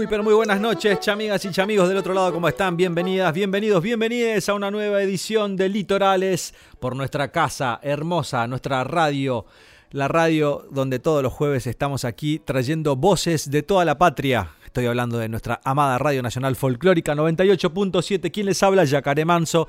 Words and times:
Muy 0.00 0.06
pero 0.06 0.22
muy 0.22 0.32
buenas 0.32 0.58
noches, 0.58 0.98
chamigas 1.00 1.44
y 1.44 1.50
chamigos 1.50 1.86
del 1.86 1.98
otro 1.98 2.14
lado, 2.14 2.32
¿cómo 2.32 2.48
están? 2.48 2.74
Bienvenidas, 2.74 3.34
bienvenidos, 3.34 3.82
bienvenidas 3.82 4.48
a 4.48 4.54
una 4.54 4.70
nueva 4.70 5.02
edición 5.02 5.56
de 5.56 5.68
Litorales 5.68 6.54
por 6.78 6.96
nuestra 6.96 7.30
casa 7.30 7.78
hermosa, 7.82 8.46
nuestra 8.46 8.82
radio, 8.82 9.44
la 9.90 10.08
radio 10.08 10.66
donde 10.70 11.00
todos 11.00 11.22
los 11.22 11.34
jueves 11.34 11.66
estamos 11.66 12.06
aquí 12.06 12.38
trayendo 12.38 12.96
voces 12.96 13.50
de 13.50 13.62
toda 13.62 13.84
la 13.84 13.98
patria. 13.98 14.52
Estoy 14.64 14.86
hablando 14.86 15.18
de 15.18 15.28
nuestra 15.28 15.60
amada 15.64 15.98
Radio 15.98 16.22
Nacional 16.22 16.56
Folclórica 16.56 17.14
98.7. 17.14 18.32
¿Quién 18.32 18.46
les 18.46 18.62
habla? 18.62 18.84
Yacaré 18.84 19.26
Manso, 19.26 19.68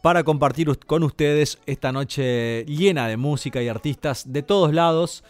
para 0.00 0.22
compartir 0.22 0.78
con 0.86 1.02
ustedes 1.02 1.58
esta 1.66 1.90
noche 1.90 2.64
llena 2.66 3.08
de 3.08 3.16
música 3.16 3.60
y 3.60 3.66
artistas 3.66 4.32
de 4.32 4.44
todos 4.44 4.72
lados. 4.72 5.24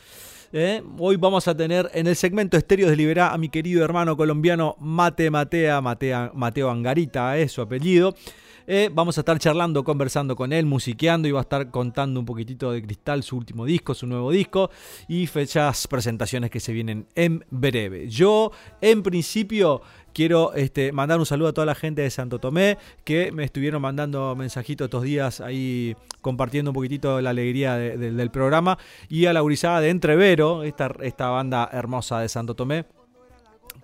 ¿Eh? 0.53 0.83
Hoy 0.99 1.17
vamos 1.17 1.49
a 1.49 1.57
tener 1.57 1.91
en 1.95 2.07
el 2.07 2.17
segmento 2.17 2.57
Estéreo 2.57 2.89
de 2.89 2.97
Liberá 2.97 3.33
a 3.33 3.39
mi 3.39 3.49
querido 3.49 3.85
hermano 3.85 4.17
colombiano 4.17 4.77
Mate 4.79 5.31
Matea, 5.31 5.81
Mateo 5.81 6.71
Angarita 6.71 7.37
es 7.39 7.53
su 7.53 7.63
apellido. 7.63 8.15
Eh, 8.67 8.91
vamos 8.93 9.19
a 9.19 9.23
estar 9.23 9.39
charlando, 9.39 9.85
conversando 9.85 10.37
con 10.37 10.53
él, 10.53 10.67
musiqueando 10.67 11.29
y 11.29 11.33
va 11.33 11.41
a 11.41 11.43
estar 11.43 11.71
contando 11.71 12.21
un 12.21 12.27
poquitito 12.27 12.73
de 12.73 12.83
Cristal, 12.83 13.23
su 13.23 13.37
último 13.37 13.65
disco, 13.65 13.95
su 13.95 14.07
nuevo 14.07 14.31
disco 14.31 14.71
y 15.09 15.27
fechas, 15.27 15.87
presentaciones 15.89 16.51
que 16.51 16.61
se 16.61 16.73
vienen 16.73 17.07
en 17.15 17.45
breve. 17.51 18.09
Yo, 18.09 18.53
en 18.81 19.03
principio, 19.03 19.83
quiero 20.13 20.55
este, 20.55 20.93
mandar 20.93 21.19
un 21.19 21.27
saludo 21.27 21.49
a 21.49 21.53
toda 21.53 21.67
la 21.67 21.75
gente 21.75 22.03
de 22.03 22.11
Santo 22.11 22.39
Tomé 22.39 22.79
que 23.05 23.33
me 23.33 23.45
estuvieron 23.45 23.83
mandando 23.83 24.35
mensajitos 24.37 24.87
estos 24.87 25.03
días 25.03 25.41
ahí 25.41 25.97
compartiendo 26.21 26.71
un 26.71 26.75
poquitito 26.75 27.21
la 27.21 27.31
alegría 27.31 27.77
del 27.77 28.31
programa 28.31 28.79
y 29.09 29.27
a 29.27 29.33
la 29.33 29.41
gurizada 29.41 29.81
de 29.81 29.91
Entrevero, 29.91 30.63
esta, 30.63 30.95
esta 31.01 31.29
banda 31.29 31.69
hermosa 31.73 32.21
de 32.21 32.29
Santo 32.29 32.55
Tomé 32.55 32.85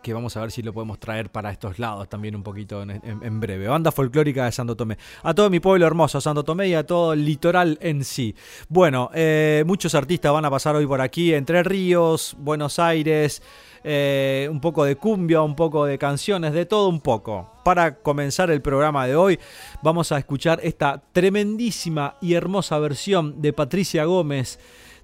que 0.02 0.12
vamos 0.12 0.36
a 0.36 0.41
ver 0.41 0.50
si 0.50 0.62
lo 0.62 0.72
podemos 0.72 0.98
traer 0.98 1.30
para 1.30 1.50
estos 1.50 1.78
lados 1.78 2.08
también 2.08 2.34
un 2.36 2.42
poquito 2.42 2.82
en, 2.82 3.41
breve. 3.41 3.68
Banda 3.68 3.92
folclórica 3.92 4.44
de 4.44 4.52
Santo 4.52 4.77
Tomé. 4.77 4.98
A 5.22 5.34
todo 5.34 5.50
mi 5.50 5.60
pueblo 5.60 5.86
hermoso, 5.86 6.20
Santo 6.20 6.44
Tomé 6.44 6.68
y 6.68 6.74
a 6.74 6.86
todo 6.86 7.12
el 7.12 7.24
litoral 7.24 7.78
en 7.80 8.04
sí. 8.04 8.34
Bueno, 8.69 9.10
eh, 9.14 9.64
muchos 9.66 9.94
artistas 9.94 10.32
van 10.32 10.44
a 10.44 10.50
pasar 10.50 10.76
hoy 10.76 10.86
por 10.86 11.00
aquí, 11.00 11.34
Entre 11.34 11.62
Ríos, 11.62 12.36
Buenos 12.38 12.78
Aires, 12.78 13.42
eh, 13.84 14.48
un 14.50 14.60
poco 14.60 14.84
de 14.84 14.96
cumbia, 14.96 15.42
un 15.42 15.54
poco 15.54 15.84
de 15.84 15.98
canciones, 15.98 16.52
de 16.52 16.66
todo 16.66 16.88
un 16.88 17.00
poco. 17.00 17.52
Para 17.64 17.96
comenzar 17.96 18.50
el 18.50 18.62
programa 18.62 19.06
de 19.06 19.16
hoy, 19.16 19.38
vamos 19.82 20.12
a 20.12 20.19
escuchar 20.19 20.60
esta 20.62 21.02
tremendísima 21.12 22.16
y 22.20 22.34
hermosa 22.34 22.78
versión 22.78 23.41
de 23.41 23.52
Patricia 23.52 24.04
Gómez 24.04 24.58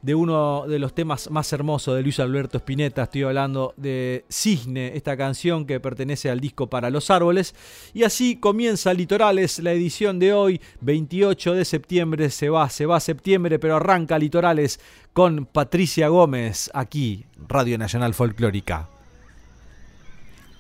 de 0.05 0.15
uno 0.15 0.67
de 0.69 0.79
los 0.79 0.95
temas 0.95 1.31
más 1.31 1.51
hermosos 1.55 1.97
de 1.97 2.03
Luis 2.03 2.21
Alberto 2.21 2.59
Spinetta. 2.59 3.05
Estoy 3.05 3.23
hablando 3.23 3.73
de 3.79 4.27
Cisne, 4.31 4.95
esta 4.95 5.17
canción 5.17 5.65
que 5.65 5.81
pertenece 5.81 6.29
al 6.29 6.41
disco 6.41 6.67
Para 6.69 6.91
los 6.91 7.11
Árboles. 7.11 7.55
Y 7.95 8.03
así 8.03 8.37
comienza 8.37 8.93
Litorales, 8.93 9.61
la 9.61 9.73
edición 9.73 10.19
de 10.19 10.35
hoy, 10.35 10.61
28 10.83 11.55
de 11.55 11.65
septiembre. 11.65 12.29
Se 12.29 12.51
va, 12.51 12.69
se 12.69 12.85
va 12.85 13.01
septiembre, 13.01 13.59
pero 13.59 13.77
arranca 13.77 14.19
Litorales 14.19 14.79
con 15.15 15.47
Patricia 15.47 16.09
Gómez, 16.09 16.71
aquí, 16.75 17.25
Radio 17.49 17.79
Nacional 17.79 18.13
Folclórica. 18.13 18.91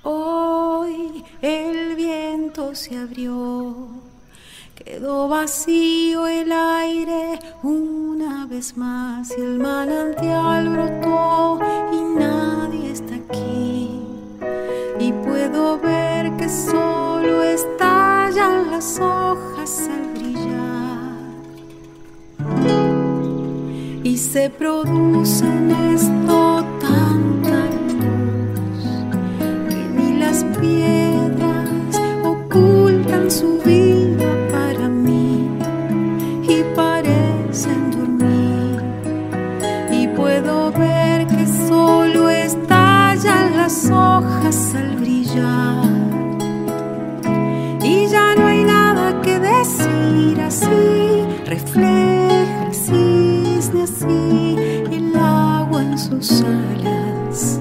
Hoy 0.04 1.22
el 1.42 1.96
viento 1.96 2.74
se 2.74 2.96
abrió 2.96 4.13
Quedó 4.74 5.28
vacío 5.28 6.26
el 6.26 6.50
aire 6.50 7.38
una 7.62 8.44
vez 8.46 8.76
más 8.76 9.32
y 9.38 9.40
el 9.40 9.60
manantial 9.60 10.68
brotó 10.68 11.60
y 11.92 12.18
nadie 12.18 12.90
está 12.90 13.14
aquí. 13.14 14.00
Y 14.98 15.12
puedo 15.12 15.78
ver 15.78 16.36
que 16.36 16.48
solo 16.48 17.44
estallan 17.44 18.72
las 18.72 18.98
hojas 18.98 19.88
al 19.88 20.12
brillar. 20.12 21.12
Y 24.02 24.18
se 24.18 24.50
produce 24.50 25.44
en 25.46 25.70
esto 25.94 26.64
tanta 26.80 27.64
luz 28.00 28.88
que 29.68 29.76
ni 29.96 30.18
las 30.18 30.42
piedras 30.58 32.00
ocultan 32.24 33.30
su 33.30 33.58
vida. 33.64 33.93
Las 43.64 43.90
hojas 43.90 44.74
al 44.74 44.96
brillar. 44.96 45.88
Y 47.82 48.06
ya 48.08 48.34
no 48.34 48.46
hay 48.46 48.62
nada 48.62 49.22
que 49.22 49.38
decir 49.38 50.38
así, 50.38 51.24
refleja 51.46 52.66
el 52.66 52.74
cisne 52.74 53.84
así, 53.84 54.56
el 54.92 55.16
agua 55.16 55.80
en 55.80 55.98
sus 55.98 56.42
alas. 56.42 57.58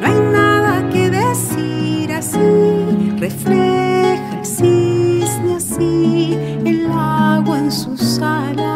No 0.00 0.06
hay 0.10 0.20
nada 0.32 0.74
que 0.92 1.08
decir 1.08 2.12
así, 2.12 3.12
refleja 3.20 4.38
el 4.40 4.44
cisne 4.44 5.54
así, 5.54 6.36
el 6.64 6.90
agua 6.90 7.56
en 7.56 7.70
sus 7.70 8.18
alas. 8.18 8.71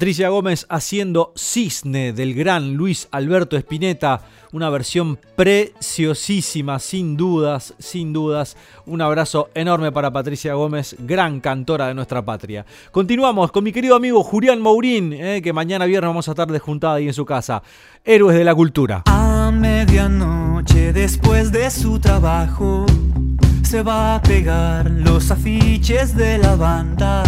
Patricia 0.00 0.30
Gómez 0.30 0.64
haciendo 0.70 1.34
Cisne 1.36 2.14
del 2.14 2.32
gran 2.32 2.72
Luis 2.72 3.06
Alberto 3.10 3.58
Spinetta, 3.58 4.22
una 4.50 4.70
versión 4.70 5.18
preciosísima, 5.36 6.78
sin 6.78 7.18
dudas, 7.18 7.74
sin 7.78 8.14
dudas. 8.14 8.56
Un 8.86 9.02
abrazo 9.02 9.50
enorme 9.52 9.92
para 9.92 10.10
Patricia 10.10 10.54
Gómez, 10.54 10.96
gran 11.00 11.40
cantora 11.40 11.88
de 11.88 11.92
nuestra 11.92 12.24
patria. 12.24 12.64
Continuamos 12.90 13.52
con 13.52 13.62
mi 13.62 13.72
querido 13.72 13.94
amigo 13.94 14.24
Julián 14.24 14.62
Mourín, 14.62 15.12
eh, 15.12 15.42
que 15.42 15.52
mañana 15.52 15.84
viernes 15.84 16.08
vamos 16.08 16.28
a 16.28 16.30
estar 16.30 16.50
de 16.50 16.58
juntada 16.60 16.94
ahí 16.94 17.08
en 17.08 17.12
su 17.12 17.26
casa. 17.26 17.62
Héroes 18.02 18.38
de 18.38 18.44
la 18.44 18.54
cultura. 18.54 19.02
A 19.04 19.50
medianoche 19.52 20.94
después 20.94 21.52
de 21.52 21.70
su 21.70 22.00
trabajo 22.00 22.86
se 23.62 23.82
va 23.82 24.14
a 24.14 24.22
pegar 24.22 24.90
los 24.90 25.30
afiches 25.30 26.16
de 26.16 26.38
la 26.38 26.56
banda, 26.56 27.22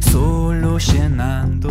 solo 0.00 0.76
llenando, 0.78 1.70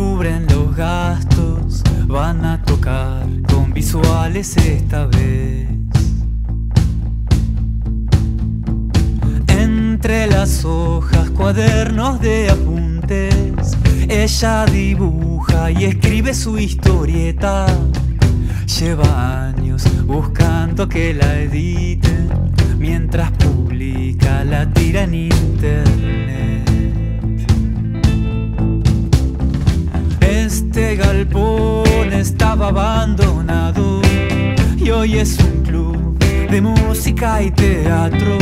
cubren 0.00 0.46
los 0.46 0.74
gastos, 0.74 1.82
van 2.06 2.42
a 2.46 2.62
tocar 2.62 3.26
con 3.52 3.70
visuales 3.74 4.56
esta 4.56 5.04
vez. 5.06 5.68
Entre 9.48 10.26
las 10.26 10.64
hojas, 10.64 11.28
cuadernos 11.30 12.18
de 12.18 12.48
apuntes, 12.48 13.76
ella 14.08 14.64
dibuja 14.64 15.70
y 15.70 15.84
escribe 15.84 16.32
su 16.32 16.58
historieta. 16.58 17.66
Lleva 18.78 19.48
años 19.48 19.84
buscando 20.06 20.88
que 20.88 21.12
la 21.12 21.40
editen 21.40 22.30
mientras 22.78 23.30
publica 23.32 24.44
la 24.44 24.66
tira 24.72 25.02
en 25.02 25.14
internet. 25.14 26.49
Este 30.80 30.96
galpón 30.96 32.10
estaba 32.10 32.68
abandonado 32.68 34.00
y 34.78 34.88
hoy 34.88 35.18
es 35.18 35.38
un 35.38 35.62
club 35.62 36.18
de 36.18 36.58
música 36.62 37.42
y 37.42 37.50
teatro. 37.50 38.38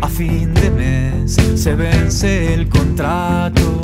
A 0.00 0.08
fin 0.08 0.54
de 0.54 0.70
mes 0.70 1.36
se 1.56 1.74
vence 1.74 2.54
el 2.54 2.66
contrato. 2.66 3.78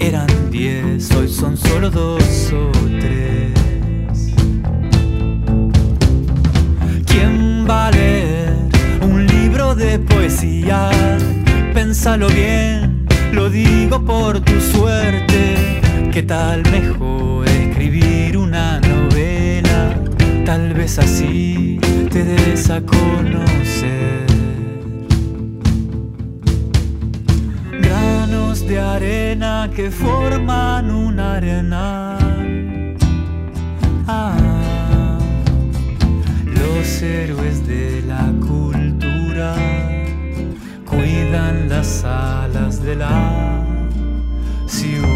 Eran 0.00 0.26
diez, 0.50 1.10
hoy 1.14 1.28
son 1.28 1.58
solo 1.58 1.90
dos 1.90 2.50
o 2.54 2.72
tres. 2.98 4.32
¿Quién 7.04 7.66
va 7.68 7.88
a 7.88 7.90
leer 7.90 8.54
un 9.02 9.26
libro 9.26 9.74
de 9.74 9.98
poesía? 9.98 10.88
Pénsalo 11.74 12.28
bien, 12.28 13.06
lo 13.32 13.50
digo 13.50 14.02
por 14.02 14.40
tu 14.40 14.58
suerte. 14.62 15.85
¿Qué 16.16 16.22
tal 16.22 16.62
mejor 16.72 17.46
escribir 17.46 18.38
una 18.38 18.80
novela? 18.80 19.94
Tal 20.46 20.72
vez 20.72 20.98
así 20.98 21.78
te 22.10 22.24
des 22.24 22.70
a 22.70 22.80
conocer. 22.80 24.24
Granos 27.82 28.66
de 28.66 28.80
arena 28.80 29.70
que 29.76 29.90
forman 29.90 30.90
una 30.90 31.34
arena. 31.34 32.16
Ah, 34.06 35.18
los 36.46 37.02
héroes 37.02 37.66
de 37.66 38.02
la 38.08 38.32
cultura 38.40 39.54
cuidan 40.86 41.68
las 41.68 42.04
alas 42.04 42.82
de 42.82 42.96
la 42.96 43.62
ciudad. 44.66 45.15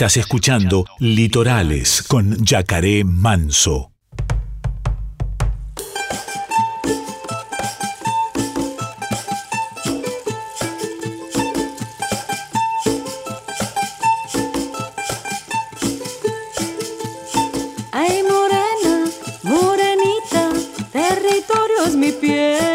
Estás 0.00 0.16
escuchando 0.16 0.86
Litorales 0.98 2.02
con 2.02 2.42
Yacaré 2.42 3.04
Manso. 3.04 3.92
Ay, 17.92 18.22
morena, 18.22 19.04
morenita, 19.42 20.48
territorio 20.90 21.84
es 21.86 21.94
mi 21.94 22.12
piel. 22.12 22.69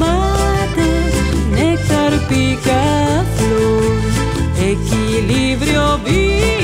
ντομάτες, 0.00 1.14
νεκταρ 1.50 2.12
πικά 2.28 3.24
φλού, 3.36 3.80
εκεί 4.68 5.32
λίβριο 5.32 6.00
βίντεο. 6.04 6.59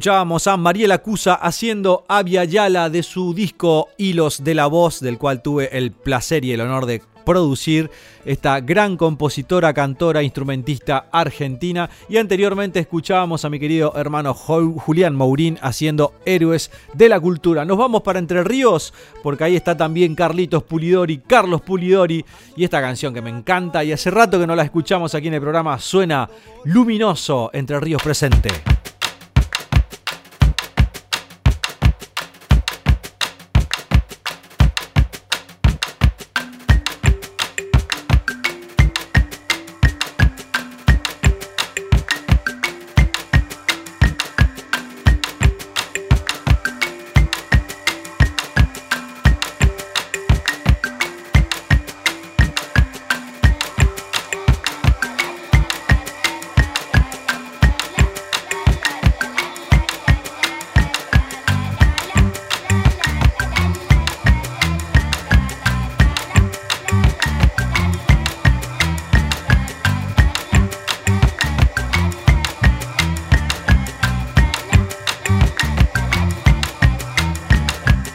Escuchábamos 0.00 0.46
a 0.46 0.56
Mariela 0.56 0.96
Cusa 0.96 1.34
haciendo 1.34 2.06
Avia 2.08 2.44
Yala 2.44 2.88
de 2.88 3.02
su 3.02 3.34
disco 3.34 3.90
Hilos 3.98 4.42
de 4.42 4.54
la 4.54 4.66
Voz, 4.66 5.00
del 5.00 5.18
cual 5.18 5.42
tuve 5.42 5.76
el 5.76 5.92
placer 5.92 6.42
y 6.42 6.52
el 6.52 6.62
honor 6.62 6.86
de 6.86 7.02
producir 7.26 7.90
esta 8.24 8.60
gran 8.60 8.96
compositora, 8.96 9.74
cantora, 9.74 10.22
instrumentista 10.22 11.08
argentina. 11.12 11.90
Y 12.08 12.16
anteriormente 12.16 12.80
escuchábamos 12.80 13.44
a 13.44 13.50
mi 13.50 13.60
querido 13.60 13.92
hermano 13.94 14.32
Julián 14.32 15.14
Maurín 15.14 15.58
haciendo 15.60 16.14
Héroes 16.24 16.70
de 16.94 17.10
la 17.10 17.20
Cultura. 17.20 17.66
Nos 17.66 17.76
vamos 17.76 18.00
para 18.00 18.20
Entre 18.20 18.42
Ríos, 18.42 18.94
porque 19.22 19.44
ahí 19.44 19.54
está 19.54 19.76
también 19.76 20.14
Carlitos 20.14 20.62
Pulidori, 20.62 21.18
Carlos 21.18 21.60
Pulidori, 21.60 22.24
y 22.56 22.64
esta 22.64 22.80
canción 22.80 23.12
que 23.12 23.20
me 23.20 23.28
encanta 23.28 23.84
y 23.84 23.92
hace 23.92 24.10
rato 24.10 24.40
que 24.40 24.46
no 24.46 24.56
la 24.56 24.62
escuchamos 24.62 25.14
aquí 25.14 25.28
en 25.28 25.34
el 25.34 25.42
programa, 25.42 25.78
suena 25.78 26.30
luminoso 26.64 27.50
Entre 27.52 27.78
Ríos 27.78 28.02
presente. 28.02 28.79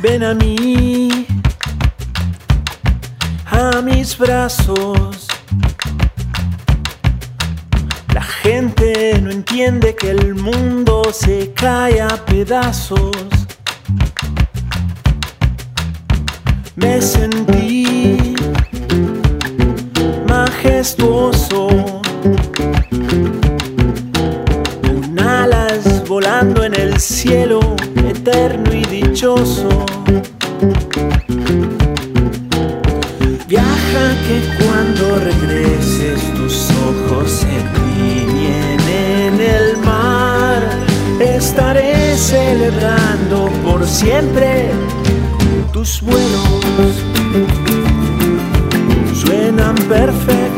Ven 0.06 0.24
a 0.24 0.36
mí, 0.36 1.26
a 3.50 3.82
mis 3.82 4.16
brazos. 4.16 5.28
La 8.14 8.22
gente 8.22 9.20
no 9.24 9.32
entiende 9.32 9.96
que 9.96 10.12
el 10.12 10.36
mundo 10.36 11.02
se 11.12 11.52
cae 11.54 12.02
a 12.02 12.24
pedazos. 12.24 13.12
Me 16.76 17.02
sentí 17.02 18.36
majestuoso, 20.28 21.68
con 24.82 25.20
alas 25.20 26.08
volando 26.08 26.64
en 26.64 26.76
el 26.76 27.00
cielo, 27.00 27.60
eterno 28.08 28.72
Viaja 33.48 34.06
que 34.28 34.42
cuando 34.60 35.20
regreses 35.20 36.20
tus 36.34 36.70
ojos 36.72 37.32
se 37.32 37.48
tiñen 37.48 38.80
en 38.90 39.40
el 39.40 39.78
mar. 39.78 40.62
Estaré 41.22 42.18
celebrando 42.18 43.50
por 43.64 43.88
siempre 43.88 44.72
tus 45.72 46.02
vuelos. 46.02 46.94
Suenan 49.14 49.76
perfecto. 49.88 50.55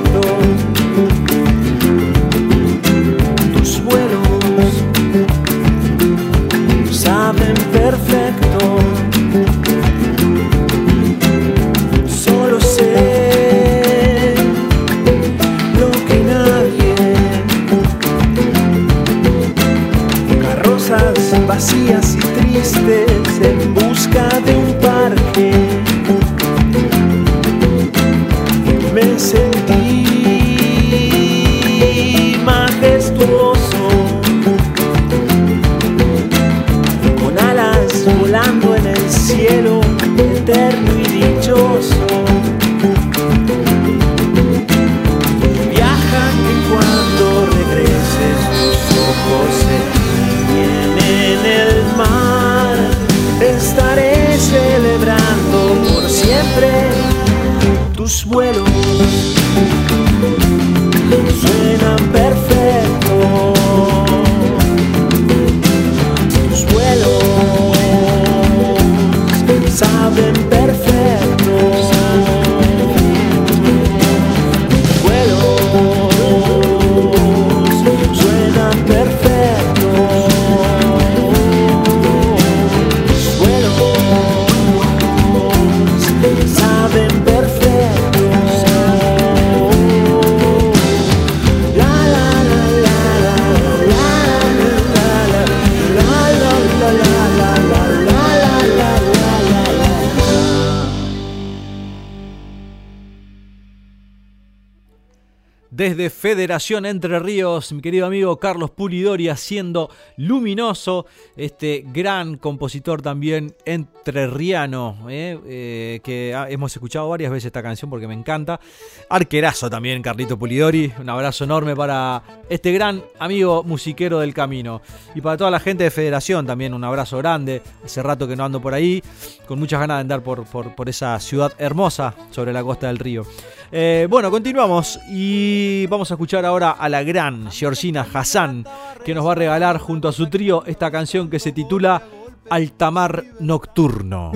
Federación 106.28 106.86
Entre 106.86 107.20
Ríos, 107.20 107.72
mi 107.72 107.82
querido 107.82 108.06
amigo 108.06 108.38
Carlos 108.38 108.70
Pulidori 108.72 109.30
haciendo 109.30 109.90
luminoso, 110.18 111.06
este 111.38 111.86
gran 111.88 112.36
compositor 112.36 113.02
también 113.02 113.56
entrerriano, 113.64 115.08
eh, 115.10 115.40
eh, 115.46 116.00
que 116.04 116.34
hemos 116.50 116.76
escuchado 116.76 117.08
varias 117.08 117.32
veces 117.32 117.46
esta 117.46 117.64
canción 117.64 117.90
porque 117.90 118.10
me 118.10 118.14
encanta. 118.14 118.60
Arquerazo 119.08 119.70
también, 119.70 120.02
Carlito 120.02 120.38
Pulidori, 120.38 120.92
un 121.00 121.08
abrazo 121.08 121.46
enorme 121.46 121.78
para 121.78 122.22
este 122.50 122.74
gran 122.74 123.02
amigo 123.20 123.64
musiquero 123.64 124.20
del 124.20 124.34
camino. 124.34 124.82
Y 125.16 125.22
para 125.22 125.38
toda 125.38 125.50
la 125.50 125.62
gente 125.62 125.86
de 125.86 125.92
Federación 125.92 126.46
también 126.46 126.74
un 126.74 126.84
abrazo 126.84 127.20
grande, 127.20 127.62
hace 127.86 128.04
rato 128.04 128.28
que 128.28 128.36
no 128.36 128.44
ando 128.44 128.60
por 128.60 128.74
ahí, 128.74 129.02
con 129.48 129.60
muchas 129.60 129.80
ganas 129.80 129.96
de 129.96 130.02
andar 130.02 130.24
por 130.24 130.46
esa 130.90 131.18
ciudad 131.22 131.54
hermosa 131.58 132.14
sobre 132.32 132.52
la 132.52 132.62
costa 132.64 132.88
del 132.88 133.00
río. 133.00 133.26
Eh, 133.72 134.08
bueno, 134.10 134.32
continuamos 134.32 135.00
y 135.10 135.86
vamos 135.88 136.10
a 136.10 136.14
escuchar 136.14 136.46
ahora 136.46 136.72
a 136.72 136.88
la 136.88 137.04
gran 137.04 137.52
Georgina 137.52 138.08
Hassan, 138.14 138.66
que 139.04 139.14
nos 139.14 139.26
va 139.28 139.34
a 139.34 139.36
regalar 139.36 139.78
junto 139.78 140.08
a 140.08 140.14
su 140.14 140.30
trío 140.30 140.64
esta 140.66 140.90
canción 140.90 141.30
que 141.30 141.40
se 141.40 141.52
titula 141.52 142.02
Altamar 142.50 143.26
Nocturno. 143.40 144.32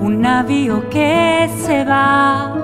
Un 0.00 0.20
navío 0.20 0.88
que 0.88 1.50
se 1.66 1.84
va, 1.84 2.63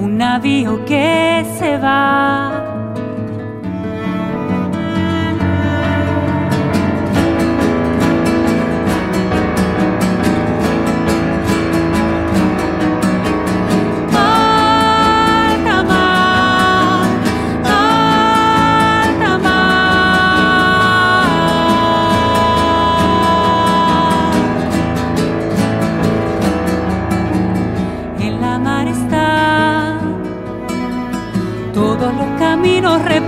un 0.00 0.16
navío 0.16 0.84
que 0.84 1.44
se 1.58 1.76
va. 1.78 2.69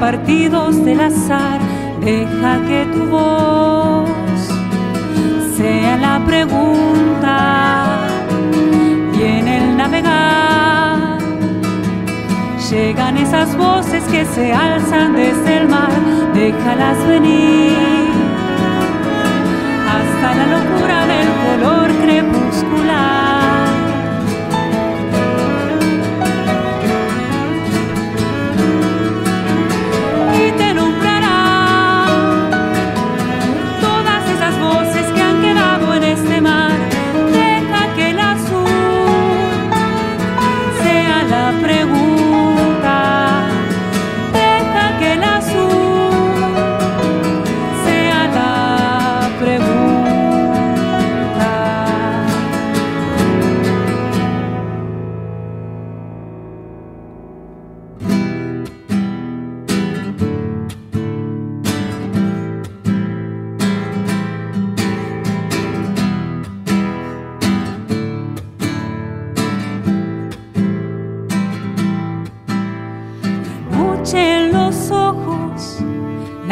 Repartidos 0.02 0.84
del 0.84 1.00
azar. 1.00 1.60
Deja 2.00 2.60
que 2.66 2.86
tu 2.92 3.06
voz 3.06 4.10
sea 5.56 5.96
la 5.96 6.20
pregunta 6.26 8.00
y 9.16 9.22
en 9.22 9.46
el 9.46 9.76
navegar 9.76 11.18
llegan 12.68 13.16
esas 13.16 13.56
voces 13.56 14.02
que 14.10 14.24
se 14.24 14.52
alzan 14.52 15.14
desde 15.14 15.58
el 15.58 15.68
mar. 15.68 15.92
Déjalas 16.34 16.98
venir 17.06 18.10
hasta 19.94 20.34
la 20.34 20.46
locura 20.58 21.01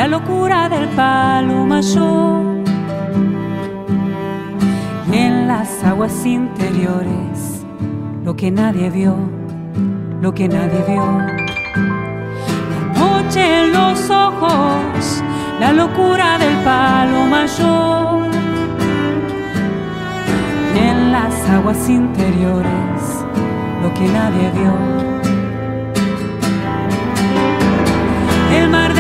la 0.01 0.09
locura 0.09 0.67
del 0.71 0.89
palo 0.97 1.67
mayor. 1.67 2.65
Y 5.13 5.17
en 5.19 5.47
las 5.47 5.85
aguas 5.85 6.25
interiores, 6.25 7.67
lo 8.25 8.35
que 8.35 8.51
nadie 8.51 8.89
vio, 8.89 9.15
lo 10.23 10.33
que 10.33 10.49
nadie 10.49 10.83
vio. 10.89 11.05
La 12.73 12.83
noche 12.99 13.43
en 13.61 13.73
los 13.75 14.09
ojos, 14.09 15.23
la 15.61 15.71
locura 15.75 16.39
del 16.39 16.57
palo 16.65 17.27
mayor. 17.27 18.31
Y 20.77 20.79
en 20.79 21.13
las 21.13 21.35
aguas 21.51 21.91
interiores, 21.91 23.01
lo 23.83 23.93
que 23.93 24.07
nadie 24.09 24.51
vio. 24.59 25.11
el 28.53 28.69
mar 28.69 28.93
delante, 28.93 29.00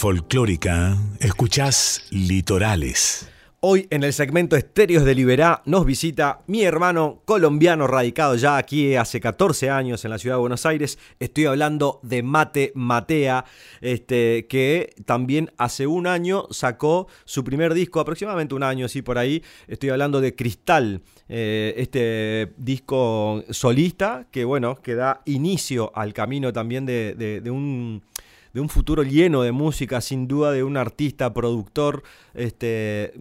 Folclórica, 0.00 0.96
escuchás 1.18 2.06
Litorales. 2.08 3.28
Hoy 3.60 3.86
en 3.90 4.02
el 4.02 4.14
segmento 4.14 4.56
Estéreos 4.56 5.04
de 5.04 5.14
Liberá 5.14 5.60
nos 5.66 5.84
visita 5.84 6.40
mi 6.46 6.62
hermano 6.62 7.20
colombiano 7.26 7.86
radicado 7.86 8.34
ya 8.36 8.56
aquí 8.56 8.96
hace 8.96 9.20
14 9.20 9.68
años 9.68 10.02
en 10.06 10.12
la 10.12 10.16
ciudad 10.16 10.36
de 10.36 10.40
Buenos 10.40 10.64
Aires. 10.64 10.98
Estoy 11.18 11.44
hablando 11.44 12.00
de 12.02 12.22
Mate 12.22 12.72
Matea, 12.74 13.44
este, 13.82 14.46
que 14.48 14.94
también 15.04 15.52
hace 15.58 15.86
un 15.86 16.06
año 16.06 16.46
sacó 16.50 17.06
su 17.26 17.44
primer 17.44 17.74
disco, 17.74 18.00
aproximadamente 18.00 18.54
un 18.54 18.62
año 18.62 18.86
así 18.86 19.02
por 19.02 19.18
ahí. 19.18 19.42
Estoy 19.68 19.90
hablando 19.90 20.22
de 20.22 20.34
Cristal, 20.34 21.02
eh, 21.28 21.74
este 21.76 22.54
disco 22.56 23.44
solista 23.50 24.28
que 24.30 24.46
bueno, 24.46 24.76
que 24.76 24.94
da 24.94 25.20
inicio 25.26 25.92
al 25.94 26.14
camino 26.14 26.54
también 26.54 26.86
de 26.86 27.50
un 27.50 28.00
de 28.52 28.60
un 28.60 28.68
futuro 28.68 29.02
lleno 29.02 29.42
de 29.42 29.52
música, 29.52 30.00
sin 30.00 30.26
duda 30.26 30.52
de 30.52 30.64
un 30.64 30.76
artista, 30.76 31.32
productor, 31.32 32.02
este, 32.34 33.12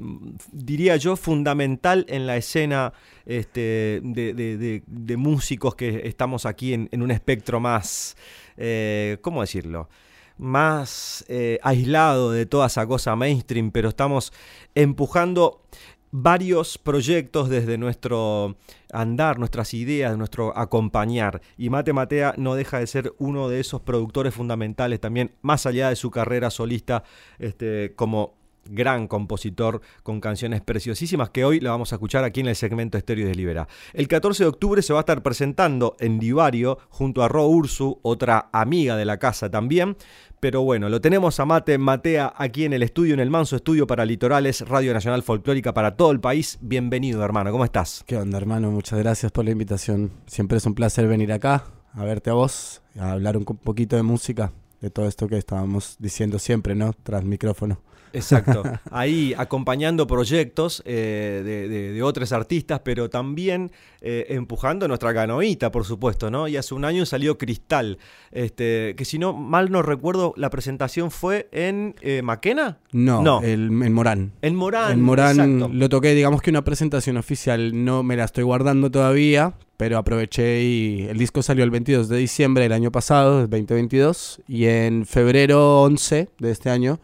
diría 0.52 0.96
yo, 0.98 1.16
fundamental 1.16 2.06
en 2.10 2.28
la 2.28 2.38
escena 2.38 2.94
este, 3.26 4.02
de, 4.04 5.18
músicos 5.18 5.76
que 5.76 6.08
estamos 6.08 6.46
aquí 6.46 6.74
en, 6.74 6.90
en 6.92 7.02
un 7.02 7.12
espectro 7.12 7.60
más, 7.60 8.18
eh, 8.58 9.18
¿cómo 9.22 9.42
decirlo? 9.42 9.90
Más 10.38 11.26
eh, 11.28 11.60
aislado 11.62 12.32
de 12.32 12.46
toda 12.46 12.68
esa 12.68 12.88
cosa 12.88 13.16
mainstream, 13.16 13.72
pero 13.72 13.90
estamos 13.90 14.32
empujando 14.74 15.62
varios 16.12 16.78
proyectos 16.78 17.50
desde 17.50 17.78
nuestro 17.78 18.56
andar, 18.92 19.40
nuestras 19.40 19.74
ideas, 19.74 20.18
nuestro 20.18 20.58
acompañar. 20.58 21.42
Y 21.58 21.70
Mate 21.70 21.94
Matea 21.94 22.34
no 22.38 22.56
deja 22.56 22.80
de 22.80 22.88
ser 22.88 23.14
uno 23.20 23.50
de 23.50 23.60
esos 23.60 23.82
productores 23.82 24.34
fundamentales 24.34 25.00
también, 25.00 25.32
más 25.42 25.66
allá 25.66 25.90
de 25.90 25.96
su 25.96 26.12
carrera 26.12 26.50
solista, 26.50 27.04
este, 27.38 27.94
como 27.96 28.40
gran 28.70 29.08
compositor 29.08 29.82
con 30.04 30.22
canciones 30.22 30.62
preciosísimas 30.62 31.30
que 31.30 31.44
hoy 31.44 31.60
la 31.60 31.72
vamos 31.72 31.92
a 31.92 31.96
escuchar 31.96 32.24
aquí 32.24 32.40
en 32.42 32.48
el 32.48 32.56
segmento 32.56 32.98
Estéreo 32.98 33.28
de 33.28 33.36
Libera. 33.36 33.68
El 33.94 34.08
14 34.08 34.44
de 34.44 34.50
octubre 34.50 34.82
se 34.82 34.94
va 34.94 35.00
a 35.00 35.02
estar 35.02 35.24
presentando 35.24 35.96
en 36.00 36.20
Divario 36.20 36.78
junto 36.90 37.24
a 37.24 37.28
Ro 37.28 37.48
Ursu, 37.48 38.00
otra 38.04 38.50
amiga 38.52 38.96
de 38.96 39.06
la 39.06 39.18
casa 39.18 39.50
también. 39.50 39.98
Pero 40.40 40.62
bueno, 40.62 40.88
lo 40.88 41.02
tenemos 41.02 41.38
a 41.42 41.46
Mate 41.46 41.78
Matea 41.78 42.32
aquí 42.34 42.64
en 42.64 42.72
el 42.72 42.82
estudio, 42.82 43.14
en 43.14 43.20
el 43.20 43.30
Manso 43.30 43.58
Estudio 43.58 43.86
para 43.88 44.06
Litorales, 44.06 44.62
Radio 44.62 44.94
Nacional 44.94 45.22
Folclórica 45.22 45.74
para 45.74 45.98
todo 45.98 46.12
el 46.12 46.22
país. 46.22 46.58
Bienvenido, 46.62 47.26
hermano, 47.26 47.52
¿cómo 47.52 47.66
estás? 47.66 48.06
¿Qué 48.08 48.16
onda, 48.16 48.38
hermano? 48.38 48.72
Muchas 48.72 49.00
gracias 49.00 49.34
por 49.34 49.44
la 49.44 49.52
invitación. 49.52 50.12
Siempre 50.28 50.58
es 50.58 50.66
un 50.66 50.76
placer 50.76 51.10
venir 51.10 51.34
acá, 51.34 51.66
a 51.92 52.06
verte 52.06 52.30
a 52.30 52.34
vos, 52.34 52.82
a 52.98 53.12
hablar 53.12 53.36
un 53.36 53.44
poquito 53.44 53.98
de 53.98 54.04
música, 54.04 54.54
de 54.82 54.90
todo 54.90 55.08
esto 55.08 55.28
que 55.28 55.38
estábamos 55.38 55.96
diciendo 56.00 56.40
siempre, 56.40 56.76
¿no? 56.76 56.94
Tras 57.04 57.24
micrófono. 57.24 57.82
Exacto. 58.12 58.64
Ahí 58.92 59.36
acompañando 59.38 60.08
proyectos 60.08 60.82
eh, 60.84 61.44
de, 61.46 61.68
de- 61.70 61.92
de 61.94 62.02
otros 62.02 62.32
artistas, 62.32 62.82
pero 62.84 63.08
también 63.08 63.72
eh, 64.02 64.26
empujando 64.30 64.88
nuestra 64.88 65.14
canoita, 65.14 65.72
por 65.72 65.86
supuesto, 65.86 66.32
¿no? 66.32 66.48
Y 66.48 66.58
hace 66.58 66.74
un 66.74 66.86
año 66.86 67.06
salió 67.06 67.38
Cristal, 67.38 68.00
este, 68.32 68.96
que 68.98 69.06
si 69.06 69.20
no 69.20 69.34
mal 69.34 69.70
no 69.72 69.84
recuerdo, 69.84 70.34
la 70.38 70.50
presentación 70.50 71.12
fue 71.12 71.50
en 71.52 71.94
eh, 72.02 72.24
Maquena. 72.24 72.80
No, 72.92 73.22
No. 73.22 73.42
El, 73.44 73.66
en 73.84 73.94
Morán. 73.94 74.32
En 74.42 74.56
Morán. 74.56 74.92
en 74.94 75.02
Morán 75.02 75.40
exacto. 75.40 75.70
lo 75.72 75.90
toqué, 75.90 76.16
digamos 76.16 76.42
que 76.42 76.50
una 76.50 76.64
presentación 76.64 77.16
oficial 77.18 77.86
no 77.86 78.02
me 78.02 78.16
la 78.16 78.24
estoy 78.24 78.44
guardando 78.44 78.90
todavía, 78.90 79.54
pero 79.80 79.98
aproveché 79.98 80.62
y 80.62 81.08
el 81.10 81.18
disco 81.18 81.42
salió 81.42 81.64
el 81.64 81.72
22 81.72 82.10
de 82.10 82.18
diciembre 82.18 82.64
del 82.64 82.74
año 82.74 82.92
pasado, 82.92 83.40
el 83.40 83.50
2022, 83.50 84.42
y 84.46 84.66
en 84.66 85.06
febrero 85.06 85.84
11 85.84 86.28
de 86.38 86.52
este 86.52 86.70
año 86.70 87.00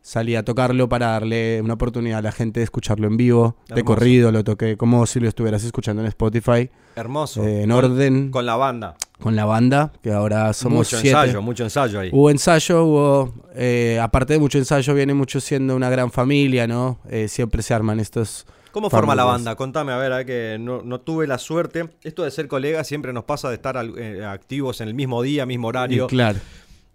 salí 0.00 0.36
a 0.36 0.44
tocarlo 0.44 0.88
para 0.88 1.08
darle 1.08 1.60
una 1.60 1.74
oportunidad 1.74 2.20
a 2.20 2.22
la 2.22 2.30
gente 2.30 2.60
de 2.60 2.64
escucharlo 2.64 3.08
en 3.08 3.16
vivo, 3.16 3.56
de 3.74 3.82
corrido, 3.82 4.30
lo 4.30 4.44
toqué 4.44 4.76
como 4.76 5.04
si 5.06 5.18
lo 5.18 5.26
estuvieras 5.28 5.64
escuchando 5.64 6.02
en 6.02 6.06
Spotify, 6.08 6.70
Hermoso. 6.94 7.42
eh, 7.44 7.64
en 7.64 7.72
orden, 7.72 8.30
Con 8.30 8.46
la 8.46 8.54
banda. 8.54 8.96
con 9.18 9.34
la 9.34 9.44
banda, 9.44 9.92
que 10.00 10.12
ahora 10.12 10.52
somos 10.52 10.78
mucho 10.78 11.00
siete. 11.00 11.18
ensayo, 11.18 11.42
mucho 11.42 11.64
ensayo 11.64 11.98
ahí. 11.98 12.10
Hubo 12.12 12.30
ensayo, 12.30 12.84
hubo, 12.84 13.34
eh, 13.56 13.98
aparte 14.00 14.34
de 14.34 14.38
mucho 14.38 14.56
ensayo, 14.56 14.94
viene 14.94 15.14
mucho 15.14 15.40
siendo 15.40 15.74
una 15.74 15.90
gran 15.90 16.12
familia, 16.12 16.68
¿no? 16.68 17.00
Eh, 17.10 17.26
siempre 17.26 17.60
se 17.64 17.74
arman 17.74 17.98
estos... 17.98 18.46
¿Cómo 18.72 18.90
forma 18.90 19.14
la 19.14 19.24
banda? 19.24 19.54
Contame, 19.56 19.92
a 19.92 19.96
ver, 19.96 20.10
ver, 20.12 20.26
que 20.26 20.56
no, 20.60 20.82
no 20.82 21.00
tuve 21.00 21.26
la 21.26 21.38
suerte. 21.38 21.90
Esto 22.02 22.22
de 22.24 22.30
ser 22.30 22.48
colegas 22.48 22.86
siempre 22.86 23.12
nos 23.12 23.24
pasa 23.24 23.48
de 23.48 23.54
estar 23.56 23.76
al- 23.76 23.98
eh, 23.98 24.24
activos 24.24 24.80
en 24.80 24.88
el 24.88 24.94
mismo 24.94 25.22
día, 25.22 25.46
mismo 25.46 25.68
horario. 25.68 26.04
Y 26.04 26.08
claro. 26.08 26.38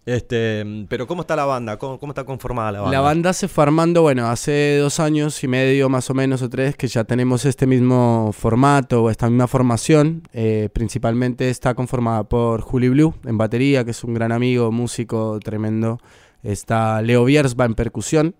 Este, 0.05 0.63
pero 0.87 1.07
¿cómo 1.07 1.21
está 1.23 1.35
la 1.35 1.45
banda? 1.45 1.77
¿Cómo, 1.79 1.97
cómo 1.99 2.11
está 2.11 2.23
conformada 2.25 2.71
la 2.71 2.81
banda? 2.81 2.95
La 2.95 3.01
banda 3.01 3.33
se 3.33 3.47
fue 3.47 3.63
armando, 3.63 4.03
bueno, 4.03 4.27
hace 4.27 4.77
dos 4.77 4.99
años 4.99 5.43
y 5.43 5.47
medio 5.47 5.89
más 5.89 6.11
o 6.11 6.13
menos 6.13 6.43
o 6.43 6.49
tres 6.49 6.75
que 6.77 6.87
ya 6.87 7.05
tenemos 7.05 7.43
este 7.45 7.65
mismo 7.65 8.29
formato 8.31 9.03
o 9.03 9.09
esta 9.09 9.27
misma 9.29 9.47
formación. 9.47 10.21
Eh, 10.31 10.69
principalmente 10.73 11.49
está 11.49 11.73
conformada 11.73 12.23
por 12.23 12.61
Juli 12.61 12.89
Blue 12.89 13.15
en 13.25 13.39
batería, 13.39 13.83
que 13.83 13.91
es 13.91 14.03
un 14.03 14.13
gran 14.13 14.31
amigo, 14.31 14.71
músico 14.71 15.39
tremendo. 15.43 15.99
Está 16.45 17.01
Leo 17.01 17.25
Biersba 17.25 17.65
en 17.65 17.73
percusión. 17.73 18.35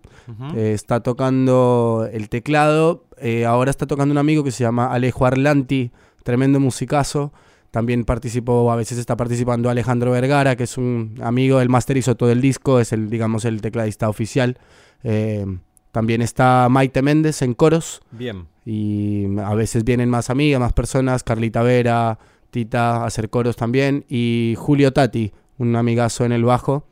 Eh, 0.54 0.72
está 0.72 1.00
tocando 1.00 2.08
el 2.12 2.28
teclado. 2.28 3.04
eh, 3.18 3.44
ahora 3.44 3.70
está 3.70 3.86
tocando 3.86 4.12
un 4.12 4.18
amigo 4.18 4.44
que 4.44 4.50
se 4.52 4.62
llama 4.64 4.92
Alejo 4.92 5.26
Arlanti, 5.26 5.90
tremendo 6.22 6.60
musicazo. 6.60 7.32
También 7.70 8.04
participó, 8.04 8.70
a 8.72 8.76
veces 8.76 8.98
está 8.98 9.16
participando 9.16 9.68
Alejandro 9.68 10.12
Vergara, 10.12 10.56
que 10.56 10.64
es 10.64 10.78
un 10.78 11.18
amigo, 11.22 11.60
el 11.60 11.68
masterizó 11.68 12.14
todo 12.14 12.30
el 12.30 12.40
disco, 12.40 12.80
es 12.80 12.92
el, 12.92 13.10
digamos, 13.10 13.44
el 13.44 13.60
tecladista 13.60 14.08
oficial. 14.08 14.56
Eh, 15.02 15.44
también 15.92 16.22
está 16.22 16.68
Maite 16.70 17.02
Méndez 17.02 17.42
en 17.42 17.54
coros 17.54 18.00
Bien. 18.10 18.46
y 18.64 19.26
a 19.40 19.54
veces 19.54 19.82
vienen 19.84 20.10
más 20.10 20.30
amigas, 20.30 20.60
más 20.60 20.72
personas, 20.72 21.22
Carlita 21.22 21.62
Vera, 21.62 22.18
Tita 22.50 22.96
a 23.02 23.06
hacer 23.06 23.28
coros 23.30 23.56
también 23.56 24.04
y 24.08 24.54
Julio 24.56 24.92
Tati, 24.92 25.32
un 25.58 25.74
amigazo 25.76 26.24
en 26.24 26.32
el 26.32 26.44
bajo. 26.44 26.86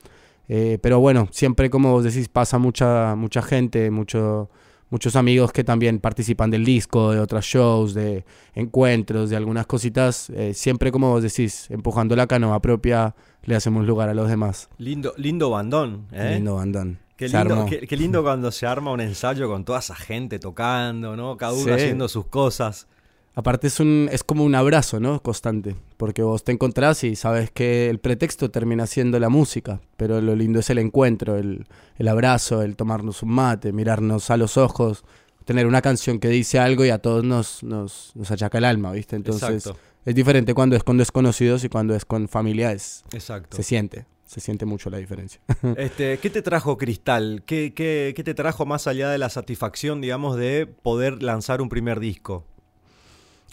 Eh, 0.49 0.79
pero 0.83 1.01
bueno, 1.01 1.29
siempre 1.31 1.71
como 1.71 1.91
vos 1.93 2.05
decís 2.05 2.29
pasa 2.29 2.59
mucha 2.59 3.15
mucha 3.17 3.41
gente, 3.43 3.91
mucho, 3.91 4.51
muchos 4.91 5.17
amigos 5.17 5.53
que 5.53 5.65
también 5.65 5.99
participan 6.01 6.51
del 6.51 6.65
disco, 6.65 7.13
de 7.13 7.21
otros 7.21 7.45
shows, 7.45 7.95
de 7.95 8.25
encuentros, 8.55 9.31
de 9.31 9.37
algunas 9.37 9.67
cositas. 9.67 10.31
Eh, 10.31 10.55
siempre 10.55 10.93
como 10.93 11.11
vos 11.11 11.23
decís, 11.23 11.67
empujando 11.71 12.15
la 12.17 12.27
canoa 12.27 12.61
propia, 12.61 13.15
le 13.45 13.57
hacemos 13.57 13.87
lugar 13.87 14.09
a 14.09 14.15
los 14.15 14.29
demás. 14.29 14.69
Lindo, 14.79 15.15
lindo 15.17 15.51
bandón, 15.51 16.07
¿eh? 16.13 16.35
Lindo 16.35 16.57
bandón. 16.57 16.99
Qué 17.17 17.29
lindo, 17.29 17.67
qué, 17.69 17.87
qué 17.87 17.97
lindo 17.97 18.23
cuando 18.25 18.51
se 18.51 18.67
arma 18.67 18.91
un 18.91 19.01
ensayo 19.01 19.49
con 19.49 19.65
toda 19.65 19.79
esa 19.79 19.95
gente 19.95 20.41
tocando, 20.41 21.15
¿no? 21.17 21.37
Cada 21.37 21.53
uno 21.53 21.63
Sí. 21.65 21.71
haciendo 21.71 22.09
sus 22.09 22.27
cosas. 22.27 22.89
Aparte 23.37 23.67
es, 23.67 23.81
un, 23.81 24.09
es 24.13 24.23
como 24.23 24.45
un 24.45 24.55
abrazo, 24.55 25.01
¿no? 25.01 25.21
Constante. 25.21 25.75
Porque 25.97 26.23
vos 26.23 26.45
te 26.45 26.53
encontrás 26.53 27.03
y 27.03 27.17
sabes 27.17 27.51
que 27.51 27.91
el 27.91 27.99
pretexto 27.99 28.51
termina 28.51 28.87
siendo 28.87 29.19
la 29.19 29.29
música. 29.29 29.81
Pero 29.97 30.21
lo 30.21 30.37
lindo 30.37 30.61
es 30.61 30.71
el 30.71 30.79
encuentro, 30.79 31.37
el, 31.37 31.67
el 31.99 32.09
abrazo, 32.09 32.63
el 32.63 32.77
tomarnos 32.77 33.25
un 33.25 33.31
mate, 33.31 33.73
mirarnos 33.73 34.31
a 34.31 34.37
los 34.37 34.57
ojos, 34.57 35.05
tener 35.45 35.67
una 35.67 35.83
canción 35.83 36.21
que 36.21 36.29
dice 36.29 36.61
algo 36.61 36.85
y 36.85 36.91
a 36.91 36.99
todos 36.99 37.25
nos, 37.25 37.63
nos, 37.63 38.13
nos 38.15 38.31
achaca 38.31 38.59
el 38.59 38.65
alma, 38.65 38.93
¿viste? 38.93 39.17
Entonces 39.17 39.67
Exacto. 39.67 39.81
es 40.05 40.15
diferente 40.15 40.55
cuando 40.55 40.77
es 40.77 40.85
con 40.85 40.97
desconocidos 40.97 41.65
y 41.65 41.69
cuando 41.69 41.95
es 41.95 42.05
con 42.05 42.29
familiares. 42.29 43.05
Exacto. 43.13 43.57
Se 43.57 43.65
siente, 43.65 44.07
se 44.27 44.41
siente 44.41 44.65
mucho 44.65 44.91
la 44.91 44.99
diferencia. 44.99 45.41
Este, 45.77 46.19
¿Qué 46.19 46.31
te 46.31 46.41
trajo 46.41 46.79
Cristal? 46.79 47.43
¿Qué, 47.45 47.75
qué, 47.75 48.13
qué 48.15 48.23
te 48.23 48.35
trajo 48.35 48.65
más 48.65 48.87
allá 48.87 49.11
de 49.11 49.19
la 49.19 49.29
satisfacción, 49.29 50.01
digamos, 50.01 50.37
de 50.37 50.67
poder 50.67 51.23
lanzar 51.23 51.61
un 51.61 51.69
primer 51.69 51.99
disco? 51.99 52.45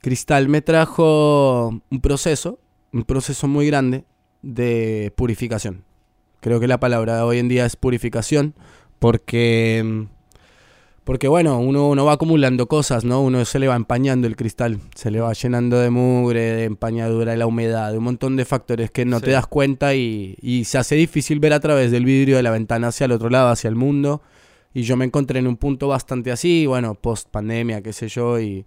Cristal 0.02 0.50
me 0.50 0.62
trajo 0.62 1.70
un 1.90 2.02
proceso, 2.02 2.60
un 2.92 3.04
proceso 3.04 3.48
muy 3.48 3.68
grande 3.68 4.04
de 4.42 5.14
purificación. 5.16 5.84
Creo 6.40 6.60
que 6.60 6.68
la 6.68 6.80
palabra 6.80 7.18
de 7.18 7.22
hoy 7.22 7.38
en 7.38 7.48
día 7.48 7.68
es 7.68 7.76
purificación 7.76 8.56
porque, 8.98 10.08
porque 11.04 11.28
bueno, 11.28 11.60
uno, 11.60 11.88
uno 11.90 12.06
va 12.06 12.14
acumulando 12.14 12.68
cosas, 12.68 13.06
¿no? 13.06 13.22
Uno 13.22 13.46
se 13.46 13.60
le 13.60 13.68
va 13.68 13.76
empañando 13.76 14.26
el 14.26 14.36
cristal, 14.36 14.80
se 14.96 15.12
le 15.12 15.20
va 15.20 15.34
llenando 15.34 15.78
de 15.78 15.92
mugre, 15.92 16.42
de 16.42 16.64
empañadura, 16.64 17.34
de 17.34 17.38
la 17.38 17.46
humedad, 17.46 17.92
de 17.92 18.00
un 18.00 18.06
montón 18.06 18.36
de 18.36 18.46
factores 18.46 18.90
que 18.90 19.06
no 19.06 19.20
Sí. 19.20 19.26
te 19.26 19.32
das 19.32 19.46
cuenta 19.46 19.94
y, 19.94 20.36
y 20.42 20.64
se 20.66 20.80
hace 20.80 20.96
difícil 20.96 21.40
ver 21.40 21.54
a 21.54 21.60
través 21.60 21.92
del 21.92 22.06
vidrio 22.06 22.38
de 22.38 22.44
la 22.44 22.50
ventana 22.52 22.88
hacia 22.88 23.06
el 23.06 23.12
otro 23.12 23.30
lado, 23.30 23.50
hacia 23.50 23.68
el 23.68 23.76
mundo. 23.76 24.24
Y 24.74 24.82
yo 24.84 24.98
me 24.98 25.06
encontré 25.06 25.38
en 25.38 25.46
un 25.48 25.58
punto 25.58 25.90
bastante 25.90 26.32
así, 26.32 26.66
bueno, 26.66 26.96
post 26.96 27.28
pandemia, 27.30 27.82
qué 27.84 27.94
sé 27.94 28.08
yo, 28.08 28.40
y, 28.40 28.66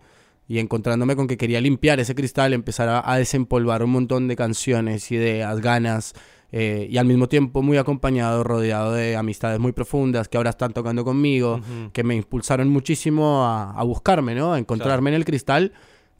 y 0.48 0.58
encontrándome 0.58 1.16
con 1.16 1.26
que 1.26 1.36
quería 1.36 1.60
limpiar 1.60 2.00
ese 2.00 2.14
cristal, 2.14 2.52
empezar 2.52 2.88
a, 2.88 3.10
a 3.10 3.16
desempolvar 3.18 3.82
un 3.82 3.90
montón 3.90 4.28
de 4.28 4.36
canciones, 4.36 5.10
ideas, 5.10 5.60
ganas, 5.60 6.14
eh, 6.52 6.86
y 6.88 6.98
al 6.98 7.06
mismo 7.06 7.28
tiempo 7.28 7.62
muy 7.62 7.78
acompañado, 7.78 8.44
rodeado 8.44 8.92
de 8.92 9.16
amistades 9.16 9.58
muy 9.58 9.72
profundas 9.72 10.28
que 10.28 10.36
ahora 10.36 10.50
están 10.50 10.72
tocando 10.72 11.04
conmigo, 11.04 11.60
que 11.92 12.04
me 12.04 12.14
impulsaron 12.14 12.68
muchísimo 12.68 13.44
a, 13.44 13.72
a 13.72 13.82
buscarme, 13.82 14.36
¿no? 14.36 14.52
A 14.52 14.58
encontrarme 14.60 15.10
en 15.10 15.16
el 15.16 15.24
cristal 15.24 15.72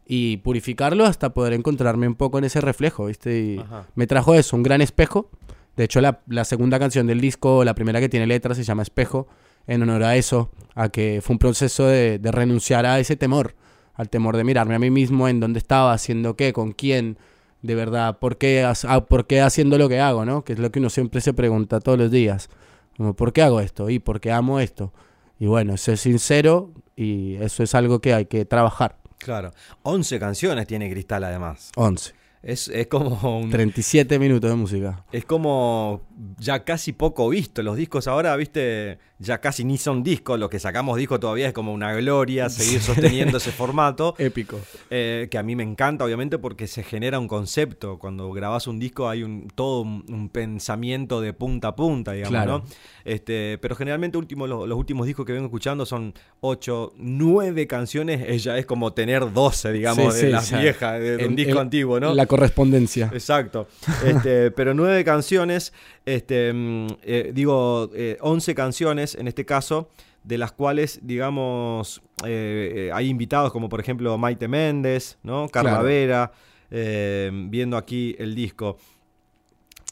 y 0.05 0.37
purificarlo 0.37 1.05
hasta 1.05 1.33
poder 1.33 1.53
encontrarme 1.53 2.05
un 2.07 2.15
poco 2.15 2.37
en 2.37 2.43
ese 2.43 2.59
reflejo, 2.59 3.05
¿viste? 3.05 3.39
Y 3.39 3.59
Ajá. 3.59 3.87
me 3.95 4.07
trajo 4.07 4.33
eso, 4.35 4.57
un 4.57 4.63
gran 4.63 4.81
espejo. 4.81 5.29
De 5.77 5.85
hecho, 5.85 6.01
la, 6.01 6.21
la 6.27 6.43
segunda 6.43 6.79
canción 6.79 7.07
del 7.07 7.21
disco, 7.21 7.63
la 7.63 7.73
primera 7.73 8.01
que 8.01 8.09
tiene 8.09 8.27
letra, 8.27 8.55
se 8.55 8.63
llama 8.63 8.83
Espejo, 8.83 9.27
en 9.67 9.83
honor 9.83 10.03
a 10.03 10.15
eso, 10.17 10.51
a 10.73 10.89
que 10.89 11.21
fue 11.23 11.35
un 11.35 11.39
proceso 11.39 11.85
de, 11.87 12.19
de 12.19 12.31
renunciar 12.31 12.85
a 12.85 12.99
ese 12.99 13.15
temor, 13.15 13.55
al 13.95 14.09
temor 14.09 14.37
de 14.37 14.43
mirarme 14.43 14.75
a 14.75 14.79
mí 14.79 14.89
mismo 14.89 15.27
en 15.27 15.39
dónde 15.39 15.59
estaba, 15.59 15.93
haciendo 15.93 16.35
qué, 16.35 16.53
con 16.53 16.71
quién, 16.71 17.17
de 17.61 17.75
verdad, 17.75 18.19
por 18.19 18.37
qué, 18.37 18.63
ah, 18.63 19.05
por 19.05 19.25
qué 19.25 19.41
haciendo 19.41 19.77
lo 19.77 19.89
que 19.89 19.99
hago, 19.99 20.25
¿no? 20.25 20.43
Que 20.43 20.53
es 20.53 20.59
lo 20.59 20.71
que 20.71 20.79
uno 20.79 20.89
siempre 20.89 21.21
se 21.21 21.33
pregunta 21.33 21.79
todos 21.79 21.97
los 21.97 22.11
días. 22.11 22.49
Como, 22.97 23.13
¿por 23.15 23.33
qué 23.33 23.41
hago 23.41 23.59
esto? 23.59 23.89
Y 23.89 23.99
¿por 23.99 24.19
qué 24.19 24.31
amo 24.31 24.59
esto? 24.59 24.93
Y 25.39 25.47
bueno, 25.47 25.73
eso 25.73 25.91
es 25.91 26.01
sincero 26.01 26.71
y 26.95 27.35
eso 27.35 27.63
es 27.63 27.75
algo 27.75 27.99
que 27.99 28.13
hay 28.13 28.25
que 28.25 28.45
trabajar. 28.45 28.97
Claro. 29.17 29.53
11 29.83 30.19
canciones 30.19 30.67
tiene 30.67 30.89
Cristal, 30.89 31.23
además. 31.23 31.71
11. 31.75 32.13
Es, 32.43 32.67
es 32.67 32.87
como 32.87 33.39
un, 33.39 33.49
37 33.49 34.19
minutos 34.19 34.49
de 34.49 34.55
música. 34.55 35.03
Es 35.11 35.25
como 35.25 36.01
ya 36.37 36.63
casi 36.63 36.93
poco 36.93 37.27
visto. 37.29 37.61
Los 37.63 37.75
discos 37.77 38.07
ahora, 38.07 38.35
viste, 38.35 38.99
ya 39.19 39.39
casi 39.41 39.63
ni 39.65 39.77
son 39.77 40.03
discos. 40.03 40.39
Lo 40.39 40.49
que 40.49 40.59
sacamos 40.59 40.97
disco 40.97 41.19
todavía 41.19 41.47
es 41.47 41.53
como 41.53 41.73
una 41.73 41.93
gloria 41.93 42.49
seguir 42.49 42.81
sosteniendo 42.81 43.37
ese 43.37 43.51
formato. 43.51 44.15
Épico. 44.17 44.59
eh, 44.89 45.27
que 45.29 45.37
a 45.37 45.43
mí 45.43 45.55
me 45.55 45.63
encanta, 45.63 46.05
obviamente, 46.05 46.37
porque 46.37 46.67
se 46.67 46.83
genera 46.83 47.19
un 47.19 47.27
concepto. 47.27 47.99
Cuando 47.99 48.31
grabas 48.31 48.67
un 48.67 48.79
disco 48.79 49.09
hay 49.09 49.23
un, 49.23 49.47
todo 49.53 49.81
un, 49.81 50.05
un 50.07 50.29
pensamiento 50.29 51.21
de 51.21 51.33
punta 51.33 51.69
a 51.69 51.75
punta, 51.75 52.13
digamos, 52.13 52.29
Claro. 52.31 52.57
¿no? 52.59 52.65
Este, 53.03 53.57
pero 53.61 53.75
generalmente 53.75 54.17
último, 54.17 54.47
lo- 54.47 54.65
los 54.65 54.77
últimos 54.77 55.05
discos 55.05 55.25
que 55.25 55.33
vengo 55.33 55.45
escuchando 55.45 55.85
son 55.85 56.13
8, 56.41 56.93
9 56.97 57.67
canciones. 57.67 58.23
Ella 58.27 58.57
es 58.57 58.65
como 58.65 58.93
tener 58.93 59.31
12, 59.31 59.71
digamos, 59.73 60.13
Sí, 60.15 60.21
de 60.21 60.25
sí, 60.27 60.31
las 60.31 60.51
viejas, 60.59 60.99
de, 60.99 61.17
de 61.17 61.27
un 61.27 61.35
disco 61.35 61.51
en- 61.53 61.57
antiguo, 61.59 61.99
¿no? 61.99 62.13
La 62.15 62.25
correspondencia. 62.25 63.09
Exacto. 63.13 63.67
Este, 64.05 64.49
pero 64.55 64.73
nueve 64.73 65.03
canciones, 65.03 65.71
este, 66.05 66.53
mm, 66.53 66.87
eh, 67.03 67.31
digo, 67.33 67.89
eh, 67.95 68.17
once 68.21 68.53
canciones 68.55 69.15
en 69.15 69.27
este 69.27 69.45
caso, 69.45 69.89
de 70.23 70.37
las 70.37 70.51
cuales, 70.51 70.99
digamos, 71.03 72.01
eh, 72.25 72.89
hay 72.93 73.09
invitados 73.09 73.51
como 73.51 73.69
por 73.69 73.79
ejemplo 73.79 74.17
Maite 74.17 74.47
Méndez, 74.47 75.17
¿no? 75.23 75.47
Carla. 75.49 75.81
Vera, 75.81 76.31
eh, 76.71 77.29
viendo 77.49 77.77
aquí 77.77 78.15
el 78.17 78.33
disco. 78.35 78.77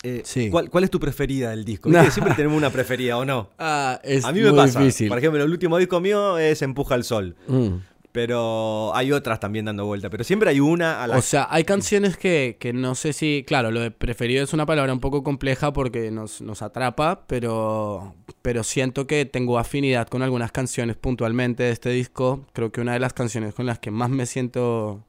Eh, 0.05 0.21
Sí. 0.25 0.49
¿cuál, 0.49 0.69
cuál 0.69 0.83
es 0.83 0.89
tu 0.89 0.99
preferida 0.99 1.51
del 1.51 1.63
disco? 1.63 1.87
No. 1.89 2.03
Siempre 2.11 2.33
tenemos 2.35 2.57
una 2.57 2.69
preferida, 2.71 3.17
¿o 3.17 3.23
no? 3.25 3.49
Ah, 3.57 4.01
es 4.03 4.25
A 4.25 4.33
mí 4.33 4.41
me 4.41 4.49
muy 4.49 4.57
pasa. 4.57 4.79
difícil. 4.79 5.07
Por 5.07 5.17
ejemplo, 5.17 5.41
el 5.43 5.49
último 5.49 5.77
disco 5.77 5.99
mío 6.01 6.37
es 6.37 6.61
Empuja 6.61 6.95
el 6.95 7.03
Sol. 7.05 7.35
Mm. 7.47 7.67
Pero 8.13 8.95
hay 8.95 9.11
otras 9.11 9.39
también 9.39 9.65
dando 9.65 9.85
vuelta. 9.85 10.09
Pero 10.09 10.23
siempre 10.23 10.49
hay 10.49 10.59
una 10.59 11.03
a 11.03 11.07
la 11.07 11.17
O 11.17 11.21
sea, 11.21 11.47
hay 11.49 11.63
canciones 11.63 12.15
que, 12.15 12.57
que 12.59 12.71
no 12.71 12.95
sé 12.95 13.11
si, 13.11 13.43
claro, 13.45 13.71
lo 13.71 13.81
de 13.81 13.91
preferido 13.91 14.43
es 14.43 14.53
una 14.53 14.67
palabra 14.67 14.93
un 14.93 14.99
poco 14.99 15.23
compleja 15.23 15.73
porque 15.73 16.11
nos, 16.11 16.39
nos 16.39 16.61
atrapa, 16.61 17.25
pero, 17.27 18.15
pero 18.43 18.63
siento 18.63 19.07
que 19.07 19.25
tengo 19.25 19.57
afinidad 19.57 20.07
con 20.07 20.21
algunas 20.21 20.51
canciones 20.51 20.95
puntualmente 20.95 21.63
de 21.63 21.71
este 21.71 21.89
disco. 21.89 22.45
Creo 22.53 22.71
que 22.71 22.81
una 22.81 22.93
de 22.93 22.99
las 22.99 23.13
canciones 23.13 23.55
con 23.55 23.65
las 23.65 23.79
que 23.79 23.89
más 23.89 24.11
me 24.11 24.27
siento 24.27 25.03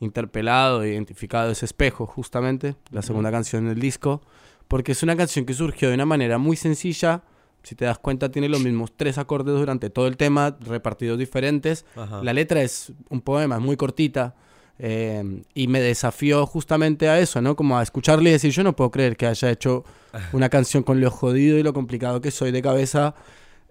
interpelado, 0.00 0.82
e 0.82 0.90
identificado 0.90 1.52
es 1.52 1.62
Espejo, 1.62 2.06
justamente, 2.06 2.74
la 2.90 3.02
segunda 3.02 3.30
canción 3.30 3.68
del 3.68 3.78
disco, 3.78 4.22
porque 4.66 4.92
es 4.92 5.02
una 5.02 5.14
canción 5.14 5.44
que 5.44 5.54
surgió 5.54 5.88
de 5.88 5.94
una 5.94 6.06
manera 6.06 6.38
muy 6.38 6.56
sencilla. 6.56 7.22
Si 7.62 7.74
te 7.74 7.84
das 7.84 7.98
cuenta, 7.98 8.30
tiene 8.30 8.48
los 8.48 8.62
mismos 8.62 8.92
tres 8.96 9.18
acordes 9.18 9.54
durante 9.54 9.90
todo 9.90 10.06
el 10.06 10.16
tema, 10.16 10.56
repartidos 10.60 11.18
diferentes. 11.18 11.84
Ajá. 11.96 12.22
La 12.22 12.32
letra 12.32 12.62
es 12.62 12.92
un 13.08 13.20
poema, 13.20 13.56
es 13.56 13.62
muy 13.62 13.76
cortita. 13.76 14.34
eh, 14.82 15.42
y 15.52 15.66
me 15.68 15.78
desafió 15.80 16.46
justamente 16.46 17.06
a 17.08 17.18
eso, 17.20 17.42
¿no? 17.42 17.54
Como 17.54 17.76
a 17.78 17.82
escucharle 17.82 18.30
y 18.30 18.32
decir, 18.32 18.50
yo 18.50 18.62
no 18.64 18.74
puedo 18.74 18.90
creer 18.90 19.14
que 19.16 19.26
haya 19.26 19.50
hecho 19.50 19.84
una 20.32 20.48
canción 20.48 20.82
con 20.82 21.00
lo 21.00 21.10
jodido 21.10 21.58
y 21.58 21.62
lo 21.62 21.74
complicado 21.74 22.20
que 22.22 22.30
soy 22.30 22.50
de 22.50 22.62
cabeza. 22.62 23.14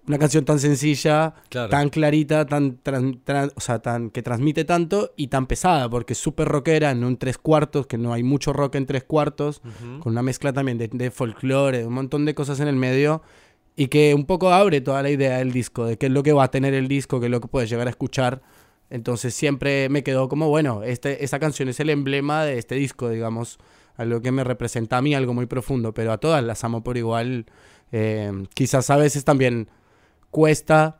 Una 0.06 0.18
canción 0.18 0.44
tan 0.44 0.58
sencilla, 0.60 1.34
Claro. 1.50 1.68
tan 1.68 1.88
clarita, 1.90 2.46
tan, 2.46 2.80
tran- 2.82 3.20
tran- 3.24 3.52
o 3.56 3.60
sea, 3.60 3.80
tan, 3.80 4.10
que 4.10 4.22
transmite 4.22 4.64
tanto 4.64 5.12
y 5.16 5.26
tan 5.26 5.46
pesada, 5.46 5.90
porque 5.90 6.12
es 6.14 6.18
súper 6.18 6.46
rockera, 6.48 6.90
en 6.92 7.02
un 7.04 7.16
tres 7.16 7.38
cuartos, 7.38 7.86
que 7.88 7.98
no 7.98 8.12
hay 8.12 8.22
mucho 8.22 8.52
rock 8.52 8.76
en 8.76 8.86
tres 8.86 9.02
cuartos, 9.04 9.60
con 10.00 10.12
una 10.12 10.22
mezcla 10.22 10.52
también 10.52 10.78
de, 10.78 10.88
de 10.88 11.10
folclore, 11.10 11.84
un 11.86 11.92
montón 11.92 12.24
de 12.24 12.34
cosas 12.34 12.60
en 12.60 12.68
el 12.68 12.76
medio, 12.76 13.20
y 13.76 13.88
que 13.88 14.14
un 14.14 14.26
poco 14.26 14.52
abre 14.52 14.80
toda 14.80 15.02
la 15.02 15.10
idea 15.10 15.38
del 15.38 15.52
disco, 15.52 15.84
de 15.84 15.96
qué 15.96 16.06
es 16.06 16.12
lo 16.12 16.22
que 16.22 16.32
va 16.32 16.44
a 16.44 16.50
tener 16.50 16.74
el 16.74 16.88
disco, 16.88 17.20
qué 17.20 17.26
es 17.26 17.32
lo 17.32 17.40
que 17.40 17.48
puedes 17.48 17.70
llegar 17.70 17.86
a 17.86 17.90
escuchar. 17.90 18.42
Entonces 18.90 19.34
siempre 19.34 19.88
me 19.88 20.02
quedó 20.02 20.28
como, 20.28 20.48
bueno, 20.48 20.82
este, 20.82 21.24
esta 21.24 21.38
canción 21.38 21.68
es 21.68 21.80
el 21.80 21.90
emblema 21.90 22.44
de 22.44 22.58
este 22.58 22.74
disco, 22.74 23.08
digamos, 23.08 23.58
algo 23.96 24.20
que 24.20 24.32
me 24.32 24.44
representa 24.44 24.98
a 24.98 25.02
mí, 25.02 25.14
algo 25.14 25.32
muy 25.32 25.46
profundo, 25.46 25.94
pero 25.94 26.12
a 26.12 26.18
todas 26.18 26.42
las 26.42 26.64
amo 26.64 26.82
por 26.82 26.96
igual. 26.96 27.46
Eh, 27.92 28.32
quizás 28.54 28.90
a 28.90 28.96
veces 28.96 29.24
también 29.24 29.68
cuesta 30.30 30.98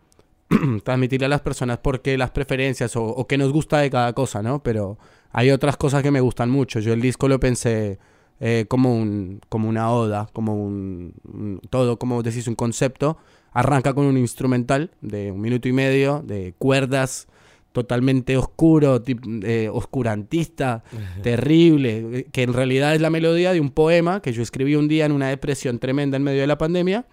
transmitirle 0.84 1.26
a 1.26 1.28
las 1.30 1.40
personas 1.40 1.78
por 1.78 2.02
qué 2.02 2.16
las 2.16 2.30
preferencias 2.30 2.94
o, 2.96 3.04
o 3.04 3.26
qué 3.26 3.38
nos 3.38 3.52
gusta 3.52 3.78
de 3.78 3.90
cada 3.90 4.12
cosa, 4.12 4.42
¿no? 4.42 4.62
Pero 4.62 4.98
hay 5.32 5.50
otras 5.50 5.76
cosas 5.76 6.02
que 6.02 6.10
me 6.10 6.20
gustan 6.20 6.50
mucho. 6.50 6.80
Yo 6.80 6.92
el 6.92 7.00
disco 7.00 7.28
lo 7.28 7.40
pensé 7.40 7.98
eh, 8.40 8.64
como, 8.68 8.94
un, 8.96 9.40
como 9.48 9.68
una 9.68 9.90
oda, 9.92 10.28
como 10.32 10.54
un, 10.56 11.12
un- 11.24 11.60
todo, 11.70 11.98
como 11.98 12.22
decís, 12.22 12.48
un 12.48 12.54
concepto. 12.56 13.18
Arranca 13.52 13.94
con 13.94 14.06
un 14.06 14.16
instrumental 14.16 14.90
de 15.00 15.30
un 15.32 15.40
minuto 15.40 15.68
y 15.68 15.72
medio, 15.72 16.22
de 16.24 16.54
cuerdas, 16.58 17.26
totalmente 17.72 18.36
oscuro, 18.36 19.02
tip- 19.02 19.44
eh, 19.44 19.68
oscurantista, 19.68 20.82
terrible, 21.22 22.18
eh, 22.20 22.26
que 22.32 22.42
en 22.42 22.52
realidad 22.52 22.94
es 22.94 23.00
la 23.00 23.10
melodía 23.10 23.52
de 23.52 23.60
un 23.60 23.70
poema 23.70 24.20
que 24.22 24.32
yo 24.32 24.42
escribí 24.42 24.74
un 24.74 24.88
día 24.88 25.04
en 25.06 25.12
una 25.12 25.28
depresión 25.28 25.78
tremenda 25.78 26.16
en 26.16 26.22
medio 26.22 26.40
de 26.40 26.46
la 26.46 26.58
pandemia. 26.58 27.06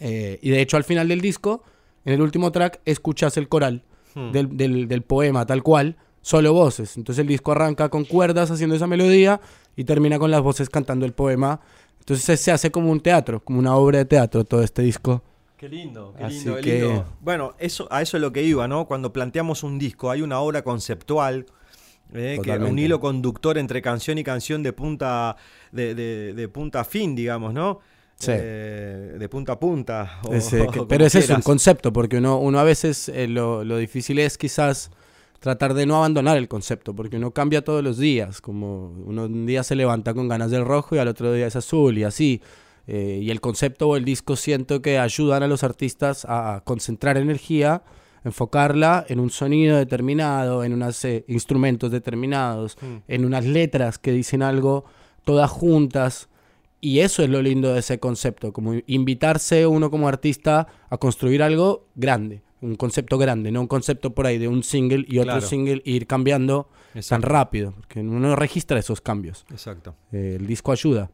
Eh, 0.00 0.38
y 0.42 0.50
de 0.50 0.60
hecho 0.60 0.76
al 0.76 0.84
final 0.84 1.08
del 1.08 1.20
disco, 1.20 1.62
en 2.04 2.14
el 2.14 2.20
último 2.22 2.52
track, 2.52 2.80
escuchas 2.84 3.36
el 3.36 3.48
coral 3.48 3.82
Hmm. 4.14 4.32
del, 4.32 4.56
del- 4.56 4.88
del 4.88 5.02
poema 5.02 5.44
tal 5.44 5.62
cual, 5.62 5.96
solo 6.22 6.52
voces. 6.54 6.96
Entonces 6.96 7.20
el 7.20 7.26
disco 7.28 7.52
arranca 7.52 7.90
con 7.90 8.04
cuerdas 8.06 8.50
haciendo 8.50 8.74
esa 8.74 8.86
melodía 8.86 9.40
y 9.76 9.84
termina 9.84 10.18
con 10.18 10.30
las 10.30 10.40
voces 10.42 10.68
cantando 10.70 11.06
el 11.06 11.12
poema. 11.12 11.60
Entonces 12.00 12.40
se- 12.40 12.50
hace 12.52 12.70
como 12.70 12.90
un 12.90 13.00
teatro, 13.00 13.40
como 13.44 13.58
una 13.58 13.76
obra 13.76 13.98
de 13.98 14.04
teatro 14.04 14.44
todo 14.44 14.62
este 14.62 14.82
disco. 14.82 15.22
Qué 15.56 15.68
lindo, 15.68 16.14
qué 16.16 16.24
Así 16.24 16.36
lindo, 16.36 16.56
qué 16.62 16.80
lindo. 16.80 17.04
Bueno, 17.20 17.54
eso, 17.58 17.86
a 17.90 18.02
eso 18.02 18.16
es 18.16 18.20
lo 18.20 18.32
que 18.32 18.42
iba, 18.42 18.68
¿no? 18.68 18.86
Cuando 18.86 19.12
planteamos 19.12 19.62
un 19.62 19.78
disco, 19.78 20.10
hay 20.10 20.22
una 20.22 20.38
obra 20.40 20.62
conceptual, 20.62 21.46
eh, 22.12 22.38
que 22.42 22.52
un 22.52 22.78
hilo 22.78 23.00
conductor 23.00 23.58
entre 23.58 23.82
canción 23.82 24.18
y 24.18 24.22
canción 24.24 24.62
de 24.62 24.72
punta, 24.72 25.36
de, 25.72 25.94
de- 25.94 26.34
de 26.34 26.48
punta 26.48 26.80
a 26.80 26.84
fin, 26.84 27.16
digamos, 27.16 27.52
¿no? 27.52 27.80
Sí. 28.18 28.30
Eh, 28.34 29.16
de 29.18 29.28
punta 29.28 29.52
a 29.54 29.58
punta. 29.60 30.20
o- 30.24 30.32
Ese- 30.32 30.58
que- 30.58 30.66
como 30.78 30.88
pero 30.88 31.04
ese 31.06 31.18
es 31.18 31.24
un 31.24 31.28
quieras. 31.28 31.44
concepto, 31.44 31.92
porque 31.92 32.18
uno, 32.18 32.38
uno 32.38 32.58
a 32.60 32.64
veces 32.64 33.08
eh, 33.08 33.26
lo, 33.26 33.64
lo 33.64 33.76
difícil 33.78 34.18
es 34.20 34.38
quizás 34.38 34.90
tratar 35.40 35.74
de 35.74 35.86
no 35.86 35.96
abandonar 35.96 36.36
el 36.36 36.48
concepto, 36.48 36.94
porque 36.94 37.16
uno 37.16 37.30
cambia 37.30 37.62
todos 37.62 37.82
los 37.82 37.98
días, 37.98 38.40
como 38.40 38.90
uno 39.04 39.24
un 39.24 39.46
día 39.46 39.62
se 39.62 39.76
levanta 39.76 40.14
con 40.14 40.28
ganas 40.28 40.50
del 40.50 40.64
rojo 40.64 40.96
y 40.96 40.98
al 40.98 41.08
otro 41.08 41.32
día 41.32 41.46
es 41.46 41.56
azul 41.56 41.98
y 41.98 42.04
así. 42.04 42.40
Eh, 42.88 43.18
y 43.22 43.30
el 43.30 43.40
concepto 43.40 43.88
o 43.88 43.96
el 43.96 44.04
disco 44.04 44.36
siento 44.36 44.80
que 44.80 44.98
ayudan 44.98 45.42
a 45.42 45.48
los 45.48 45.64
artistas 45.64 46.24
a 46.28 46.62
concentrar 46.64 47.16
energía, 47.16 47.82
enfocarla 48.24 49.04
en 49.08 49.20
un 49.20 49.30
sonido 49.30 49.76
determinado, 49.76 50.64
en 50.64 50.72
unos 50.72 51.04
instrumentos 51.28 51.90
determinados, 51.90 52.76
Mm. 52.80 52.96
en 53.08 53.24
unas 53.24 53.44
letras 53.44 53.98
que 53.98 54.12
dicen 54.12 54.42
algo 54.42 54.84
todas 55.24 55.50
juntas. 55.50 56.28
Y 56.80 57.00
eso 57.00 57.22
es 57.22 57.30
lo 57.30 57.42
lindo 57.42 57.72
de 57.72 57.80
ese 57.80 57.98
concepto, 57.98 58.52
como 58.52 58.74
invitarse 58.86 59.66
uno 59.66 59.90
como 59.90 60.08
artista 60.08 60.66
a 60.90 60.98
construir 60.98 61.42
algo 61.42 61.86
grande, 61.94 62.42
un 62.66 62.76
concepto 62.76 63.16
grande, 63.18 63.50
no 63.52 63.60
un 63.60 63.66
concepto 63.68 64.10
por 64.14 64.26
ahí 64.26 64.38
de 64.38 64.48
un 64.48 64.62
single 64.62 65.04
y 65.08 65.18
otro 65.18 65.32
Claro. 65.34 65.46
single 65.46 65.82
e 65.84 65.90
ir 65.92 66.06
cambiando 66.06 66.68
tan 67.08 67.22
rápido, 67.22 67.72
porque 67.72 68.00
uno 68.00 68.18
no 68.20 68.36
registra 68.36 68.78
esos 68.78 69.00
cambios. 69.00 69.44
Exacto. 69.50 69.94
Eh, 70.12 70.36
el 70.40 70.46
disco 70.46 70.72
ayuda. 70.72 71.10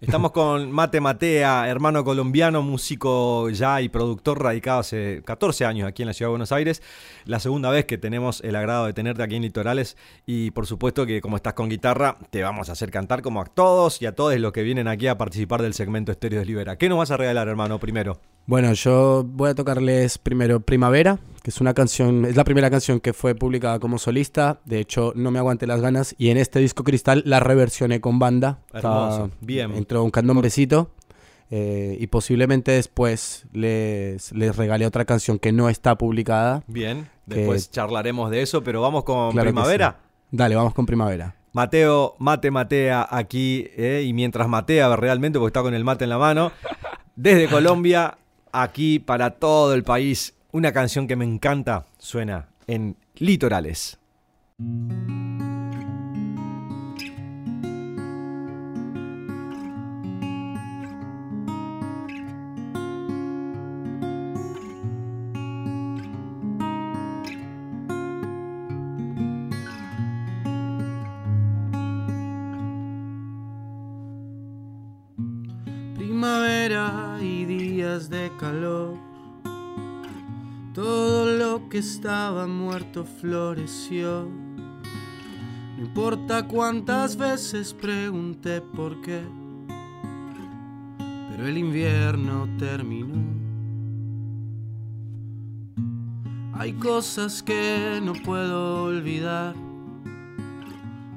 Estamos 0.00 0.32
con 0.32 0.70
Mate 0.70 1.00
Matea, 1.00 1.68
hermano 1.68 2.04
colombiano, 2.04 2.62
músico 2.62 3.48
ya 3.50 3.80
y 3.80 3.88
productor 3.88 4.42
radicado 4.42 4.80
hace 4.80 5.22
14 5.24 5.64
años 5.64 5.88
aquí 5.88 6.02
en 6.02 6.08
la 6.08 6.12
ciudad 6.14 6.28
de 6.28 6.32
Buenos 6.32 6.52
Aires. 6.52 6.82
La 7.24 7.40
segunda 7.40 7.70
vez 7.70 7.84
que 7.86 7.96
tenemos 7.96 8.40
el 8.42 8.54
agrado 8.56 8.86
de 8.86 8.92
tenerte 8.92 9.22
aquí 9.22 9.36
en 9.36 9.42
Litorales 9.42 9.96
y 10.26 10.50
por 10.50 10.66
supuesto 10.66 11.06
que 11.06 11.20
como 11.20 11.36
estás 11.36 11.54
con 11.54 11.68
guitarra 11.68 12.18
te 12.30 12.42
vamos 12.42 12.68
a 12.68 12.72
hacer 12.72 12.90
cantar 12.90 13.22
como 13.22 13.40
a 13.40 13.44
todos 13.46 14.02
y 14.02 14.06
a 14.06 14.14
todos 14.14 14.36
los 14.38 14.52
que 14.52 14.62
vienen 14.62 14.88
aquí 14.88 15.06
a 15.06 15.16
participar 15.16 15.62
del 15.62 15.74
segmento 15.74 16.12
Estéreo 16.12 16.40
de 16.40 16.46
Libera. 16.46 16.76
¿Qué 16.76 16.88
nos 16.88 16.98
vas 16.98 17.10
a 17.10 17.16
regalar, 17.16 17.48
hermano, 17.48 17.78
primero? 17.78 18.20
Bueno, 18.46 18.72
yo 18.74 19.24
voy 19.26 19.50
a 19.50 19.54
tocarles 19.54 20.18
primero 20.18 20.60
Primavera, 20.60 21.18
que 21.42 21.50
es 21.50 21.60
una 21.62 21.72
canción, 21.72 22.26
es 22.26 22.36
la 22.36 22.44
primera 22.44 22.70
canción 22.70 23.00
que 23.00 23.14
fue 23.14 23.34
publicada 23.34 23.78
como 23.78 23.98
solista. 23.98 24.60
De 24.66 24.80
hecho, 24.80 25.12
no 25.16 25.30
me 25.30 25.38
aguante 25.38 25.66
las 25.66 25.80
ganas. 25.80 26.14
Y 26.18 26.28
en 26.28 26.36
este 26.36 26.58
disco 26.58 26.84
Cristal 26.84 27.22
la 27.24 27.40
reversioné 27.40 28.00
con 28.02 28.18
banda. 28.18 28.58
Hermoso, 28.72 29.24
Está- 29.26 29.36
bien. 29.40 29.72
Entró 29.74 30.04
un 30.04 30.10
candombecito. 30.10 30.90
eh, 31.50 31.98
y 32.00 32.06
posiblemente 32.08 32.72
después 32.72 33.46
les, 33.52 34.32
les 34.32 34.56
regalé 34.56 34.86
otra 34.86 35.04
canción 35.04 35.38
que 35.38 35.52
no 35.52 35.68
está 35.68 35.96
publicada. 35.96 36.64
Bien, 36.66 37.08
Que- 37.28 37.36
después 37.36 37.70
charlaremos 37.70 38.30
de 38.30 38.40
eso, 38.42 38.64
pero 38.64 38.80
vamos 38.80 39.04
con 39.04 39.30
Claro 39.32 39.50
Primavera. 39.50 39.98
sí. 40.00 40.36
Dale, 40.36 40.56
vamos 40.56 40.72
con 40.74 40.86
Primavera. 40.86 41.36
Mateo, 41.52 42.16
mate 42.18 42.50
matea 42.50 43.06
aquí, 43.08 43.68
eh, 43.76 44.02
y 44.04 44.12
mientras 44.14 44.48
matea 44.48 44.96
realmente, 44.96 45.38
porque 45.38 45.50
está 45.50 45.62
con 45.62 45.74
el 45.74 45.84
mate 45.84 46.04
en 46.04 46.10
la 46.10 46.18
mano, 46.18 46.50
desde 47.14 47.46
Colombia, 47.48 48.16
aquí 48.54 49.00
para 49.00 49.32
todo 49.32 49.74
el 49.74 49.82
país, 49.82 50.34
una 50.52 50.72
canción 50.72 51.08
que 51.08 51.16
me 51.16 51.24
encanta, 51.24 51.86
suena 51.98 52.48
en 52.66 52.96
Litorales. 53.16 53.98
Que 81.74 81.80
estaba 81.80 82.46
muerto 82.46 83.04
floreció. 83.04 84.28
No 85.76 85.84
importa 85.84 86.46
cuántas 86.46 87.16
veces 87.16 87.74
pregunté 87.74 88.60
por 88.60 89.00
qué, 89.00 89.20
pero 91.30 91.48
el 91.48 91.58
invierno 91.58 92.48
terminó. 92.60 93.16
Hay 96.52 96.74
cosas 96.74 97.42
que 97.42 98.00
no 98.00 98.12
puedo 98.24 98.84
olvidar, 98.84 99.56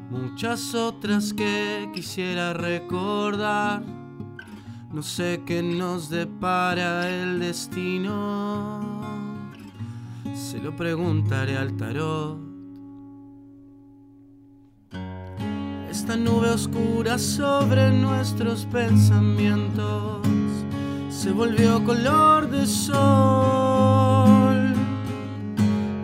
muchas 0.10 0.74
otras 0.74 1.36
que 1.36 1.88
quisiera 1.94 2.54
recordar. 2.54 3.84
No 4.92 5.04
sé 5.04 5.44
qué 5.46 5.62
nos 5.62 6.10
depara 6.10 7.08
el 7.08 7.42
destino. 7.42 8.87
Lo 10.68 10.76
preguntaré 10.76 11.56
al 11.56 11.78
tarot. 11.78 12.40
Esta 15.90 16.18
nube 16.18 16.50
oscura 16.50 17.18
sobre 17.18 17.90
nuestros 17.92 18.66
pensamientos 18.66 20.28
se 21.10 21.32
volvió 21.32 21.82
color 21.86 22.50
de 22.50 22.68
sol. 22.68 23.54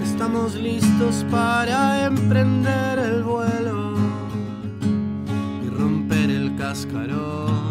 Estamos 0.01 0.55
listos 0.55 1.25
para 1.29 2.05
emprender 2.05 2.99
el 2.99 3.21
vuelo 3.21 3.95
y 5.61 5.69
romper 5.71 6.29
el 6.29 6.55
cascarón. 6.55 7.62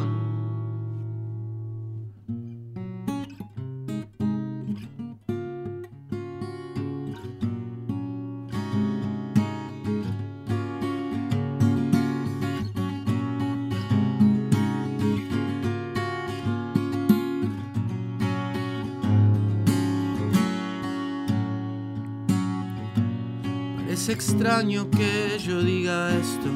Extraño 24.22 24.88
que 24.88 25.36
yo 25.40 25.62
diga 25.62 26.14
esto, 26.14 26.48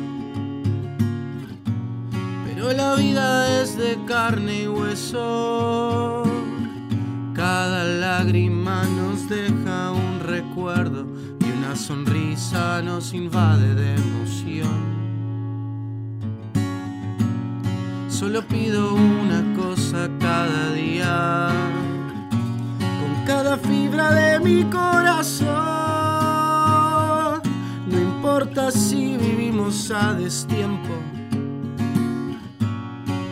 pero 2.45 2.73
la 2.73 2.95
vida 2.95 3.61
es 3.61 3.77
de 3.77 3.99
carne 4.07 4.63
y 4.63 4.69
hueso. 4.69 6.23
Cada 7.35 7.83
lágrima 7.85 8.85
nos 8.85 9.29
deja 9.29 9.91
un 9.91 10.21
recuerdo 10.21 11.07
y 11.41 11.59
una 11.59 11.75
sonrisa 11.75 12.83
nos 12.83 13.13
invade 13.13 13.75
de 13.75 13.97
emoción. 13.97 14.81
Solo 18.09 18.47
pido 18.47 18.95
una 18.95 19.43
cosa 19.57 20.09
cada 20.21 20.73
día, 20.73 21.49
con 22.79 23.27
cada 23.27 23.57
fibra 23.57 24.13
de 24.13 24.39
mi 24.39 24.63
corazón. 24.71 25.76
Vivimos 29.87 29.91
a 29.91 30.15
destiempo, 30.15 30.95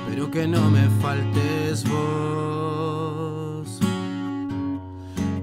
pero 0.08 0.30
que 0.30 0.46
no 0.46 0.70
me 0.70 0.88
faltes 1.00 1.84
vos. 1.88 3.80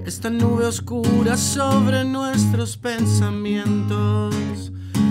Esta 0.06 0.30
nube 0.30 0.66
oscura 0.66 1.36
sobre 1.38 2.06
nuestros 2.06 2.78
pensamientos 2.78 4.36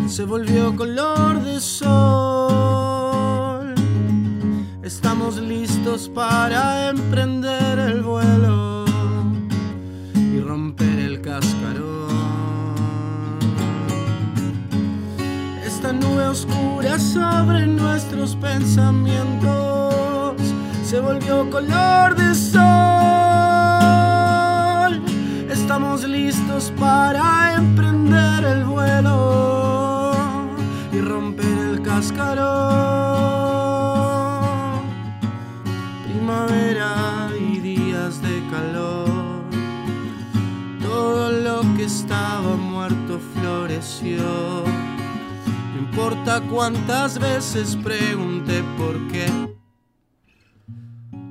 se 0.06 0.24
volvió 0.24 0.76
color 0.76 1.42
de 1.42 1.60
sol. 1.60 2.14
Estamos 4.82 5.36
listos 5.38 6.08
para 6.08 6.90
emprender 6.90 7.78
el 7.78 8.02
vuelo 8.02 8.84
y 10.14 10.40
romper 10.40 10.98
el 10.98 11.20
cascarón. 11.20 11.89
Oscura 16.30 16.98
sobre 16.98 17.66
nuestros 17.66 18.34
pensamientos 18.36 20.34
se 20.84 21.00
volvió 21.00 21.50
color 21.50 22.14
de 22.14 22.34
sol. 22.36 22.60
Estamos 25.50 26.04
listos 26.04 26.72
para 26.78 27.56
emprender 27.56 28.44
el 28.44 28.64
vuelo 28.64 30.12
y 30.92 31.00
romper 31.00 31.58
el 31.70 31.82
cascarón. 31.82 32.48
Primavera 36.04 37.28
y 37.40 37.58
días 37.58 38.22
de 38.22 38.40
calor. 38.52 39.08
Todo 40.80 41.32
lo 41.32 41.62
que 41.76 41.86
estaba 41.86 42.54
muerto 42.56 43.18
floreció. 43.34 44.62
No 45.90 45.96
importa 45.96 46.40
cuántas 46.48 47.18
veces 47.18 47.76
pregunté 47.82 48.62
por 48.78 49.08
qué. 49.08 49.26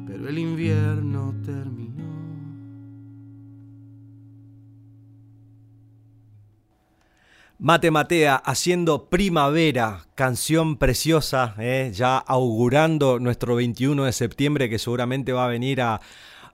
Pero 0.06 0.28
el 0.28 0.38
invierno 0.38 1.34
terminó. 1.46 2.04
Mate 7.58 7.90
Matea 7.90 8.36
haciendo 8.36 9.10
Primavera, 9.10 10.02
canción 10.16 10.76
preciosa, 10.76 11.56
eh, 11.58 11.92
ya 11.94 12.18
augurando 12.18 13.18
nuestro 13.20 13.56
21 13.56 14.04
de 14.04 14.12
septiembre 14.12 14.70
que 14.70 14.78
seguramente 14.78 15.32
va 15.32 15.46
a 15.46 15.50
venir 15.50 15.82
a, 15.82 16.02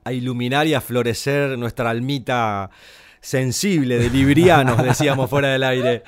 a 0.04 0.14
iluminar 0.14 0.68
y 0.68 0.76
a 0.76 0.82
florecer 0.82 1.58
nuestra 1.58 1.90
almita 1.90 2.70
sensible 3.20 3.98
de 3.98 4.12
librianos, 4.12 4.84
decíamos 4.84 5.28
fuera 5.28 5.50
del 5.50 5.64
aire. 5.64 6.04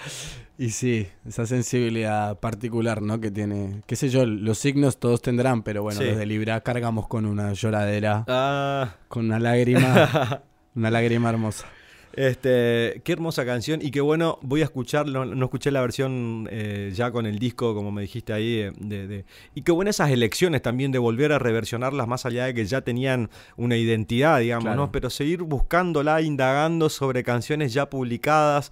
Y 0.59 0.71
sí, 0.71 1.07
esa 1.27 1.45
sensibilidad 1.45 2.39
particular, 2.39 3.01
¿no? 3.03 3.19
Que 3.21 3.29
tiene, 3.29 3.83
qué 3.85 3.95
sé 3.95 4.09
yo, 4.09 4.25
los 4.25 4.57
signos 4.57 4.99
todos 4.99 5.21
tendrán, 5.21 5.61
pero 5.61 5.83
bueno, 5.83 5.99
Sí. 6.01 6.07
los 6.07 6.17
de 6.17 6.25
Libra 6.25 6.61
cargamos 6.61 7.07
con 7.07 7.27
una 7.27 7.53
lloradera, 7.53 8.25
Ah, 8.27 8.95
con 9.07 9.25
una 9.25 9.37
lágrima, 9.39 10.41
una 10.75 10.89
lágrima 10.89 11.29
hermosa. 11.29 11.67
Este, 12.13 13.01
qué 13.03 13.11
hermosa 13.13 13.45
canción 13.45 13.79
y 13.83 13.91
qué 13.91 14.01
bueno, 14.01 14.39
voy 14.41 14.61
a 14.61 14.63
escucharlo, 14.63 15.23
no 15.25 15.45
escuché 15.45 15.69
la 15.69 15.81
versión 15.81 16.47
eh, 16.49 16.91
ya 16.91 17.11
con 17.11 17.27
el 17.27 17.37
disco, 17.37 17.75
como 17.75 17.91
me 17.91 18.01
dijiste 18.01 18.33
ahí, 18.33 18.53
eh, 18.61 18.71
de, 18.79 19.07
de- 19.07 19.25
y 19.53 19.61
qué 19.61 19.71
buenas 19.71 19.97
esas 19.97 20.09
elecciones 20.09 20.63
también 20.63 20.91
de 20.91 20.97
volver 20.97 21.31
a 21.31 21.37
reversionarlas 21.37 22.07
más 22.07 22.25
allá 22.25 22.45
de 22.45 22.55
que 22.55 22.65
ya 22.65 22.81
tenían 22.81 23.29
una 23.55 23.77
identidad, 23.77 24.39
digamos, 24.39 24.63
Claro. 24.63 24.77
¿no? 24.87 24.91
Pero 24.91 25.11
seguir 25.11 25.43
buscándola, 25.43 26.19
indagando 26.23 26.89
sobre 26.89 27.23
canciones 27.23 27.71
ya 27.73 27.87
publicadas. 27.91 28.71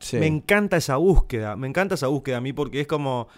Sí. 0.00 0.16
Me 0.18 0.26
encanta 0.26 0.76
esa 0.76 0.96
búsqueda, 0.96 1.56
me 1.56 1.66
encanta 1.68 1.94
esa 1.94 2.06
búsqueda 2.08 2.38
a 2.38 2.40
mí 2.40 2.52
porque 2.52 2.80
es 2.80 2.86
como, 2.86 3.28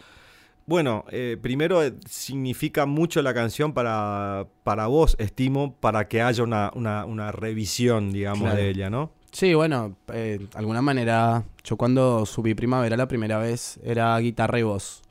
bueno, 0.66 1.04
eh, 1.10 1.36
primero 1.40 1.82
eh, 1.82 1.94
significa 2.08 2.86
mucho 2.86 3.20
la 3.22 3.34
canción 3.34 3.72
para, 3.72 4.46
para 4.62 4.86
vos, 4.86 5.16
estimo, 5.18 5.74
para 5.80 6.08
que 6.08 6.22
haya 6.22 6.42
una, 6.42 6.70
una, 6.74 7.04
una 7.04 7.32
revisión, 7.32 8.12
digamos, 8.12 8.42
Claro. 8.44 8.56
de 8.56 8.68
ella, 8.70 8.90
¿no? 8.90 9.10
Sí, 9.32 9.52
bueno, 9.54 9.96
eh, 10.12 10.38
de 10.40 10.58
alguna 10.58 10.80
manera, 10.80 11.42
yo 11.64 11.76
cuando 11.76 12.24
subí 12.24 12.54
Primavera 12.54 12.96
la 12.96 13.08
primera 13.08 13.38
vez 13.38 13.80
era 13.82 14.16
guitarra 14.18 14.60
y 14.60 14.62
voz. 14.62 15.02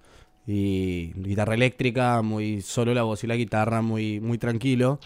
Y 0.48 1.14
guitarra 1.16 1.54
eléctrica, 1.56 2.22
muy 2.22 2.62
solo 2.62 2.94
la 2.94 3.04
voz 3.04 3.24
y 3.24 3.28
la 3.28 3.36
guitarra, 3.36 3.82
muy, 3.82 4.20
muy 4.20 4.38
tranquilo. 4.38 5.00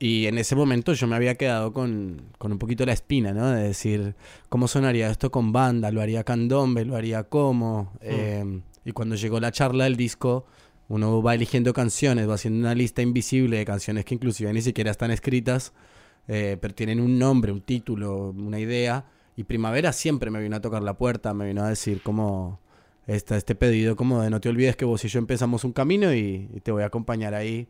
Y 0.00 0.26
en 0.26 0.38
ese 0.38 0.54
momento 0.54 0.92
yo 0.92 1.08
me 1.08 1.16
había 1.16 1.34
quedado 1.34 1.72
con, 1.72 2.22
con 2.38 2.52
un 2.52 2.58
poquito 2.58 2.86
la 2.86 2.92
espina, 2.92 3.32
¿no? 3.32 3.50
De 3.50 3.64
decir, 3.64 4.14
¿cómo 4.48 4.68
sonaría 4.68 5.10
esto 5.10 5.30
con 5.30 5.52
banda? 5.52 5.90
¿Lo 5.90 6.00
haría 6.00 6.22
candombe? 6.22 6.84
¿Lo 6.84 6.94
haría 6.94 7.24
como? 7.24 7.92
Eh, 8.00 8.62
y 8.84 8.92
cuando 8.92 9.16
llegó 9.16 9.40
la 9.40 9.50
charla 9.50 9.84
del 9.84 9.96
disco, 9.96 10.46
uno 10.88 11.20
va 11.20 11.34
eligiendo 11.34 11.72
canciones, 11.72 12.28
va 12.28 12.34
haciendo 12.34 12.60
una 12.60 12.74
lista 12.74 13.02
invisible 13.02 13.58
de 13.58 13.64
canciones 13.64 14.04
que 14.04 14.14
inclusive 14.14 14.52
ni 14.52 14.62
siquiera 14.62 14.92
están 14.92 15.10
escritas, 15.10 15.72
eh, 16.28 16.56
pero 16.60 16.74
tienen 16.74 17.00
un 17.00 17.18
nombre, 17.18 17.50
un 17.50 17.60
título, 17.60 18.30
una 18.30 18.60
idea. 18.60 19.04
Y 19.34 19.44
Primavera 19.44 19.92
siempre 19.92 20.30
me 20.30 20.40
vino 20.40 20.56
a 20.56 20.60
tocar 20.60 20.82
la 20.82 20.96
puerta, 20.96 21.34
me 21.34 21.46
vino 21.46 21.64
a 21.64 21.68
decir 21.68 22.02
como 22.02 22.60
esta, 23.08 23.36
este 23.36 23.56
pedido, 23.56 23.96
como 23.96 24.22
de 24.22 24.30
no 24.30 24.40
te 24.40 24.48
olvides 24.48 24.76
que 24.76 24.84
vos 24.84 25.04
y 25.04 25.08
yo 25.08 25.18
empezamos 25.18 25.64
un 25.64 25.72
camino 25.72 26.14
y, 26.14 26.48
y 26.54 26.60
te 26.60 26.70
voy 26.70 26.84
a 26.84 26.86
acompañar 26.86 27.34
ahí. 27.34 27.68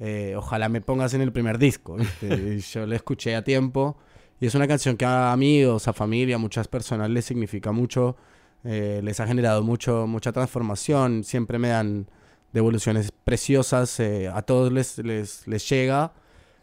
Eh, 0.00 0.34
ojalá 0.36 0.68
me 0.68 0.80
pongas 0.80 1.14
en 1.14 1.20
el 1.20 1.32
primer 1.32 1.58
disco. 1.58 1.96
yo 2.72 2.86
le 2.86 2.96
escuché 2.96 3.36
a 3.36 3.44
tiempo. 3.44 3.96
Y 4.40 4.46
es 4.46 4.54
una 4.54 4.66
canción 4.66 4.96
que 4.96 5.04
a 5.04 5.32
amigos, 5.32 5.86
a 5.88 5.92
familia, 5.92 6.36
a 6.36 6.38
muchas 6.38 6.66
personas 6.68 7.10
les 7.10 7.24
significa 7.26 7.72
mucho. 7.72 8.16
eh, 8.64 9.00
les 9.04 9.20
ha 9.20 9.26
generado 9.26 9.62
mucho, 9.62 10.06
mucha 10.06 10.32
transformación. 10.32 11.24
Siempre 11.24 11.58
me 11.58 11.68
dan 11.68 12.06
devoluciones 12.52 13.12
preciosas. 13.24 14.00
eh, 14.00 14.28
a 14.32 14.42
todos 14.42 14.72
les, 14.72 14.98
les, 14.98 15.46
les 15.46 15.68
llega 15.68 16.12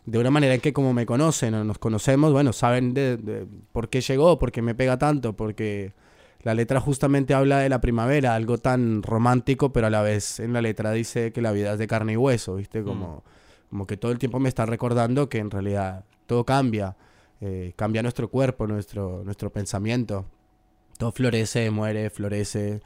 de 0.05 0.17
una 0.19 0.31
manera 0.31 0.53
en 0.55 0.61
que 0.61 0.73
como 0.73 0.93
me 0.93 1.05
conocen 1.05 1.53
o 1.53 1.63
nos 1.63 1.77
conocemos, 1.79 2.31
bueno, 2.31 2.53
saben 2.53 2.93
de, 2.93 3.17
de 3.17 3.45
por 3.73 3.89
qué 3.89 4.01
llegó, 4.01 4.39
por 4.39 4.51
qué 4.51 4.61
me 4.61 4.73
pega 4.73 4.97
tanto, 4.97 5.33
porque 5.35 5.93
la 6.43 6.53
letra 6.53 6.79
justamente 6.79 7.33
habla 7.33 7.59
de 7.59 7.69
la 7.69 7.81
primavera, 7.81 8.35
algo 8.35 8.57
tan 8.57 9.03
romántico, 9.03 9.73
pero 9.73 9.87
a 9.87 9.89
la 9.89 10.01
vez 10.01 10.39
en 10.39 10.53
la 10.53 10.61
letra 10.61 10.91
dice 10.91 11.31
que 11.31 11.41
la 11.41 11.51
vida 11.51 11.73
es 11.73 11.79
de 11.79 11.87
carne 11.87 12.13
y 12.13 12.17
hueso, 12.17 12.55
¿viste? 12.55 12.83
Como, 12.83 13.23
como 13.69 13.85
que 13.87 13.97
todo 13.97 14.11
el 14.11 14.19
tiempo 14.19 14.39
me 14.39 14.49
está 14.49 14.65
recordando 14.65 15.29
que 15.29 15.39
en 15.39 15.51
realidad 15.51 16.05
todo 16.25 16.45
cambia, 16.45 16.95
eh, 17.41 17.73
cambia 17.75 18.01
nuestro 18.01 18.29
cuerpo, 18.29 18.67
nuestro, 18.67 19.23
nuestro 19.23 19.51
pensamiento, 19.51 20.25
todo 20.97 21.11
florece, 21.11 21.69
muere, 21.71 22.09
florece. 22.09 22.81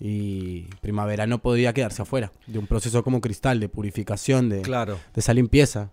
Y 0.00 0.62
primavera 0.80 1.26
no 1.26 1.38
podía 1.40 1.72
quedarse 1.72 2.02
afuera 2.02 2.32
de 2.48 2.58
un 2.58 2.66
proceso 2.66 3.04
como 3.04 3.20
cristal, 3.20 3.60
de 3.60 3.68
purificación, 3.68 4.48
de, 4.48 4.60
Claro. 4.62 4.94
de 5.14 5.20
esa 5.20 5.32
limpieza. 5.32 5.90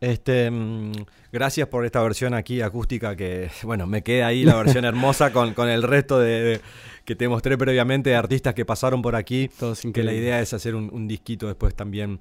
Este, 0.00 0.50
mm, 0.50 0.92
gracias 1.32 1.68
por 1.68 1.84
esta 1.86 2.02
versión 2.02 2.34
aquí 2.34 2.60
acústica 2.60 3.16
que, 3.16 3.50
bueno, 3.62 3.86
me 3.86 4.02
queda 4.02 4.26
ahí 4.28 4.44
la 4.44 4.56
versión 4.56 4.84
hermosa 4.84 5.32
con, 5.32 5.54
con 5.54 5.68
el 5.68 5.82
resto 5.82 6.18
de, 6.18 6.42
de- 6.42 6.60
que 7.04 7.14
te 7.14 7.28
mostré 7.28 7.56
previamente 7.56 8.10
de 8.10 8.16
artistas 8.16 8.52
que 8.54 8.64
pasaron 8.64 9.00
por 9.00 9.14
aquí. 9.14 9.48
Todos 9.60 9.80
Que 9.94 10.02
la 10.02 10.12
idea 10.12 10.40
es 10.40 10.52
hacer 10.52 10.74
un, 10.74 10.90
un 10.92 11.06
disquito 11.06 11.46
después 11.46 11.74
también. 11.74 12.18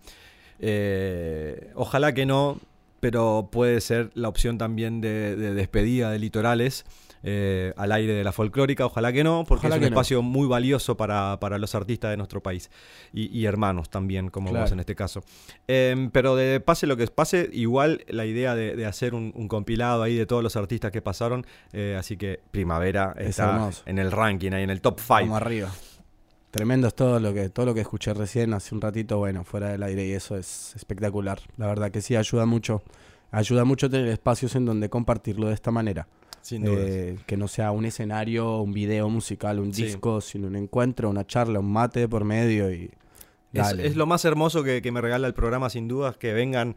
Eh, 0.60 1.72
ojalá 1.76 2.14
que 2.14 2.26
no, 2.26 2.60
pero 3.00 3.50
puede 3.52 3.82
ser 3.82 4.12
la 4.14 4.30
opción 4.30 4.58
también 4.58 5.02
de, 5.02 5.36
de 5.36 5.54
despedida 5.54 6.12
de 6.12 6.20
litorales. 6.20 6.86
Eh, 7.28 7.74
al 7.76 7.92
aire 7.92 8.14
de 8.14 8.24
la 8.24 8.32
folclórica, 8.32 8.86
ojalá 8.86 9.12
que 9.12 9.24
no, 9.24 9.46
porque 9.48 9.66
Ojalá 9.66 9.78
es 9.78 9.80
un 9.80 9.82
no. 9.82 9.88
espacio 9.96 10.22
muy 10.22 10.48
valioso 10.48 10.96
para, 10.96 11.40
para 11.40 11.58
los 11.58 11.74
artistas 11.74 12.12
de 12.12 12.18
nuestro 12.18 12.44
país 12.44 12.70
y, 13.12 13.36
y 13.36 13.46
hermanos 13.46 13.90
también, 13.90 14.30
como 14.30 14.52
Claro. 14.52 14.66
vos 14.66 14.72
en 14.72 14.80
este 14.80 14.94
caso. 14.96 15.24
Em, 15.68 16.12
pero 16.12 16.36
de 16.36 16.60
pase 16.60 16.86
lo 16.86 16.96
que 16.98 17.08
pase, 17.08 17.50
igual 17.52 18.04
la 18.08 18.26
idea 18.28 18.54
de, 18.54 18.76
de 18.76 18.86
hacer 18.86 19.16
un, 19.16 19.34
un 19.36 19.48
compilado 19.48 20.04
ahí 20.04 20.16
de 20.16 20.28
todos 20.28 20.44
los 20.44 20.56
artistas 20.56 20.92
que 20.92 21.02
pasaron, 21.02 21.46
eh, 21.74 21.96
así 22.00 22.16
que 22.16 22.40
Primavera 22.52 23.16
Es 23.18 23.30
está 23.32 23.56
hermoso. 23.56 23.82
en 23.88 23.98
el 23.98 24.12
ranking, 24.12 24.52
ahí 24.52 24.62
en 24.64 24.70
el 24.70 24.82
top 24.82 25.00
5. 25.00 25.20
Como 25.22 25.36
arriba. 25.38 25.72
Tremendo 26.52 26.88
es 26.88 26.94
todo 26.96 27.20
lo 27.20 27.34
que 27.34 27.50
todo 27.50 27.66
lo 27.66 27.74
que 27.74 27.82
escuché 27.82 28.14
recién 28.14 28.54
hace 28.54 28.74
un 28.74 28.80
ratito, 28.82 29.18
bueno, 29.18 29.44
fuera 29.44 29.70
del 29.70 29.84
aire 29.84 30.06
y 30.06 30.12
eso 30.14 30.38
es 30.38 30.74
espectacular. 30.76 31.40
La 31.58 31.68
verdad 31.68 31.92
que 31.92 32.02
sí 32.02 32.16
ayuda 32.16 32.46
mucho. 32.46 32.82
Ayuda 33.32 33.66
mucho 33.66 33.90
tener 33.90 34.08
espacios 34.08 34.56
en 34.56 34.64
donde 34.64 34.88
compartirlo 34.90 35.48
de 35.50 35.54
esta 35.56 35.72
manera. 35.72 36.08
Eh, 36.52 37.18
que 37.26 37.38
no 37.38 37.48
sea 37.48 37.72
un 37.72 37.86
escenario, 37.86 38.60
un 38.62 38.72
video 38.74 39.10
musical, 39.10 39.60
un 39.60 39.74
Sí. 39.74 39.84
disco, 39.84 40.22
sino 40.22 40.48
un 40.48 40.56
encuentro, 40.56 41.10
una 41.10 41.26
charla, 41.26 41.60
un 41.60 41.72
mate 41.72 42.08
por 42.08 42.24
medio 42.24 42.72
y 42.72 42.84
Es, 43.54 43.64
dale. 43.64 43.88
es 43.88 43.96
lo 43.96 44.06
más 44.06 44.26
hermoso 44.26 44.64
que, 44.64 44.82
que 44.82 44.92
me 44.92 45.02
regala 45.02 45.28
el 45.28 45.34
programa, 45.34 45.70
sin 45.70 45.88
dudas, 45.88 46.18
que 46.18 46.34
vengan 46.34 46.76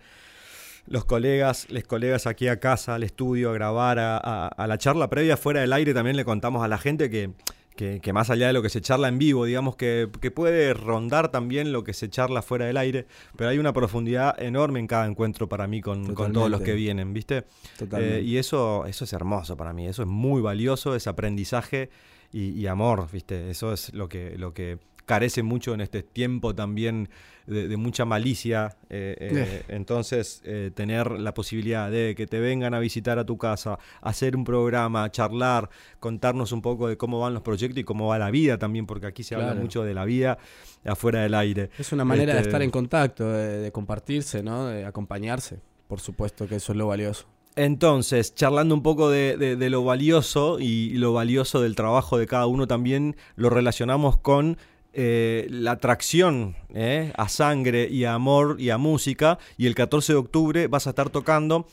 los 0.86 1.04
colegas, 1.04 1.68
les 1.70 1.84
colegas 1.84 2.26
aquí 2.26 2.48
a 2.48 2.60
casa, 2.60 2.94
al 2.94 3.02
estudio, 3.02 3.50
a 3.50 3.52
grabar, 3.52 3.98
a, 3.98 4.16
a- 4.16 4.46
a 4.48 4.66
la 4.66 4.78
charla 4.78 5.10
previa 5.10 5.36
fuera 5.36 5.60
del 5.60 5.72
aire. 5.74 5.92
También 5.92 6.16
le 6.16 6.24
contamos 6.24 6.64
a 6.64 6.68
la 6.68 6.78
gente 6.78 7.10
que, 7.10 7.30
que- 7.79 8.01
que 8.01 8.12
más 8.12 8.29
allá 8.29 8.49
de 8.49 8.53
lo 8.53 8.61
que 8.61 8.68
se 8.70 8.81
charla 8.81 9.07
en 9.07 9.18
vivo, 9.18 9.45
digamos 9.45 9.76
que, 9.76 10.09
que 10.20 10.31
puede 10.33 10.74
rondar 10.74 11.31
también 11.31 11.70
lo 11.70 11.85
que 11.85 11.93
se 11.95 12.11
charla 12.11 12.43
fuera 12.43 12.66
del 12.66 12.76
aire, 12.76 13.07
pero 13.37 13.51
hay 13.51 13.59
una 13.59 13.72
profundidad 13.72 14.35
enorme 14.43 14.81
en 14.81 14.89
cada 14.89 15.07
encuentro 15.07 15.49
para 15.49 15.68
mí 15.68 15.81
con, 15.81 16.03
con 16.14 16.33
todos 16.33 16.51
los 16.51 16.61
que 16.61 16.72
vienen, 16.74 17.12
¿viste? 17.14 17.45
Totalmente. 17.79 18.18
Eh, 18.18 18.22
y 18.22 18.37
eso, 18.37 18.85
eso 18.87 19.05
es 19.05 19.12
hermoso 19.12 19.57
para 19.57 19.72
mí, 19.72 19.87
eso 19.87 20.03
es 20.03 20.09
muy 20.09 20.43
valioso, 20.43 20.97
es 20.97 21.07
aprendizaje 21.07 21.89
y, 22.33 22.51
y 22.51 22.66
amor, 22.66 23.07
¿viste? 23.12 23.49
Eso 23.49 23.72
es 23.72 23.95
lo 23.95 24.09
que, 24.09 24.37
lo 24.37 24.53
que 24.53 24.79
carece 25.09 25.42
mucho 25.42 25.72
en 25.74 25.80
este 25.80 26.02
tiempo 26.02 26.54
también 26.54 27.09
de, 27.46 27.66
de 27.66 27.76
mucha 27.78 28.04
malicia. 28.04 28.76
eh, 28.90 29.16
eh, 29.18 29.62
entonces, 29.68 30.42
eh, 30.44 30.70
tener 30.74 31.11
la 31.12 31.32
posibilidad 31.32 31.90
de 31.90 32.14
que 32.14 32.26
te 32.26 32.38
vengan 32.40 32.74
a 32.74 32.78
visitar 32.78 33.18
a 33.18 33.24
tu 33.24 33.38
casa, 33.38 33.78
hacer 34.02 34.36
un 34.36 34.44
programa, 34.44 35.11
charlar, 35.11 35.70
contarnos 35.98 36.52
un 36.52 36.61
poco 36.61 36.88
de 36.88 36.96
cómo 36.98 37.18
van 37.20 37.32
los 37.32 37.42
proyectos 37.42 37.78
y 37.80 37.84
cómo 37.84 38.09
va 38.09 38.18
la 38.18 38.30
vida 38.30 38.59
también, 38.59 38.84
porque 38.86 39.06
aquí 39.06 39.22
se 39.22 39.34
habla 39.34 39.54
mucho 39.62 39.82
de 39.82 39.94
la 39.94 40.04
vida 40.04 40.36
afuera 40.84 41.22
del 41.22 41.34
aire. 41.34 41.70
Es 41.78 41.90
una 41.92 42.04
manera 42.04 42.34
de 42.34 42.40
Este, 42.40 42.50
estar 42.50 42.62
en 42.62 42.70
contacto, 42.70 43.32
de, 43.32 43.61
de 43.61 43.72
compartirse, 43.72 44.42
¿no? 44.42 44.66
De 44.66 44.84
acompañarse. 44.84 45.59
Por 45.88 46.00
supuesto 46.00 46.46
que 46.46 46.56
eso 46.56 46.72
es 46.72 46.78
lo 46.78 46.86
valioso. 46.86 47.24
Entonces, 47.56 48.34
charlando 48.36 48.72
un 48.74 48.82
poco 48.84 49.11
de, 49.11 49.36
de- 49.36 49.56
de 49.56 49.70
lo 49.70 49.82
valioso 49.82 50.61
y 50.61 50.90
lo 50.98 51.12
valioso 51.12 51.61
del 51.61 51.74
trabajo 51.74 52.16
de 52.16 52.26
cada 52.28 52.46
uno 52.46 52.66
también 52.68 53.16
lo 53.34 53.50
relacionamos 53.50 54.16
con 54.18 54.59
eh, 54.93 55.47
la 55.51 55.72
atracción 55.72 56.57
eh, 56.70 57.12
a 57.16 57.28
sangre 57.28 57.89
y 57.89 58.05
a 58.05 58.14
amor 58.14 58.57
y 58.59 58.70
a 58.70 58.78
música. 58.78 59.39
Y 59.57 59.66
el 59.66 59.74
14 59.74 60.14
de 60.14 60.18
octubre 60.18 60.66
vas 60.66 60.86
a 60.86 60.91
estar 60.91 61.11
tocando, 61.11 61.66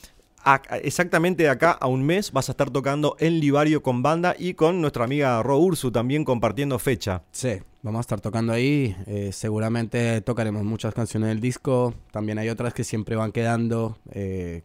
exactamente 0.84 1.44
de 1.44 1.50
acá 1.50 1.72
a 1.72 1.88
un 1.88 2.04
mes, 2.04 2.32
vas 2.32 2.50
a 2.50 2.52
estar 2.52 2.70
tocando 2.70 3.16
en 3.20 3.40
Livario 3.40 3.82
con 3.82 4.04
banda 4.04 4.36
y 4.38 4.54
con 4.54 4.82
nuestra 4.82 5.06
amiga 5.06 5.42
Ro 5.42 5.58
Ursu 5.58 5.92
también 5.92 6.24
compartiendo 6.24 6.78
fecha. 6.78 7.24
Sí, 7.32 7.62
vamos 7.82 8.00
a 8.00 8.02
estar 8.02 8.22
tocando 8.22 8.54
ahí. 8.54 8.96
eh, 9.08 9.32
seguramente 9.32 10.22
tocaremos 10.22 10.64
muchas 10.64 10.94
canciones 10.94 11.30
del 11.30 11.40
disco. 11.40 11.94
También 12.12 12.38
hay 12.38 12.50
otras 12.50 12.74
que 12.74 12.84
siempre 12.84 13.16
van 13.16 13.32
quedando. 13.32 13.98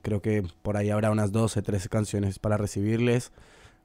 creo 0.03 0.21
que 0.21 0.45
por 0.63 0.77
ahí 0.77 0.91
habrá 0.91 1.11
unas 1.11 1.33
12, 1.33 1.63
13 1.63 1.89
canciones 1.89 2.39
para 2.39 2.57
recibirles. 2.57 3.33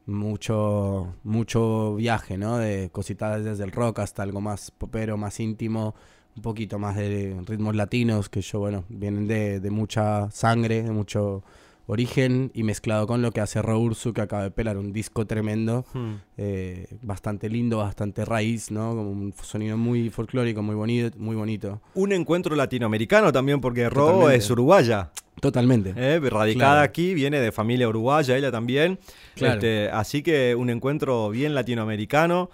Mucho, 0.08 1.16
mucho 1.24 1.96
viaje, 1.96 2.38
¿no? 2.38 2.58
De 2.58 2.90
cositas 2.92 3.44
desde 3.44 3.64
el 3.64 3.72
rock 3.72 4.00
hasta 4.00 4.24
algo 4.24 4.42
más 4.42 4.72
popero, 4.72 5.18
más 5.18 5.40
íntimo. 5.40 5.96
Un 6.36 6.42
poquito 6.42 6.78
más 6.80 6.96
de 6.98 7.42
ritmos 7.46 7.76
latinos 7.76 8.30
que 8.30 8.42
yo, 8.42 8.60
bueno, 8.60 8.84
vienen 8.90 9.26
de, 9.26 9.60
de 9.60 9.72
mucha 9.72 10.30
sangre, 10.32 10.84
de 10.84 10.92
mucho 10.92 11.44
origen 11.88 12.52
y 12.54 12.64
mezclado 12.64 13.06
con 13.08 13.22
lo 13.22 13.32
que 13.32 13.42
hace 13.42 13.62
Ro 13.62 13.80
Ursu, 13.80 14.14
que 14.14 14.22
acaba 14.22 14.44
de 14.44 14.52
pelar 14.52 14.78
un 14.78 14.92
disco 14.92 15.26
tremendo 15.28 15.86
eh, 16.38 16.88
bastante 17.02 17.50
lindo, 17.50 17.78
bastante 17.78 18.26
raíz, 18.26 18.72
¿no? 18.72 18.90
Como 18.96 19.12
un 19.12 19.34
sonido 19.42 19.78
muy 19.78 20.10
folclórico, 20.10 20.62
muy 20.62 20.76
bonito, 20.76 21.18
muy 21.20 21.36
bonito. 21.36 21.82
Un 21.94 22.12
encuentro 22.12 22.56
latinoamericano 22.56 23.32
también, 23.32 23.62
porque 23.62 23.90
Ro 23.90 24.30
es 24.30 24.50
uruguaya. 24.50 25.12
Totalmente. 25.42 25.94
Eh, 25.96 26.20
radicada 26.22 26.72
Claro. 26.76 26.82
aquí, 26.82 27.14
viene 27.14 27.40
de 27.40 27.52
familia 27.52 27.88
uruguaya, 27.90 28.38
ella 28.38 28.52
también. 28.52 28.98
Claro. 29.36 29.56
Este, 29.56 29.90
así 29.90 30.24
que 30.24 30.56
un 30.56 30.70
encuentro 30.70 31.30
bien 31.30 31.54
latinoamericano. 31.54 32.50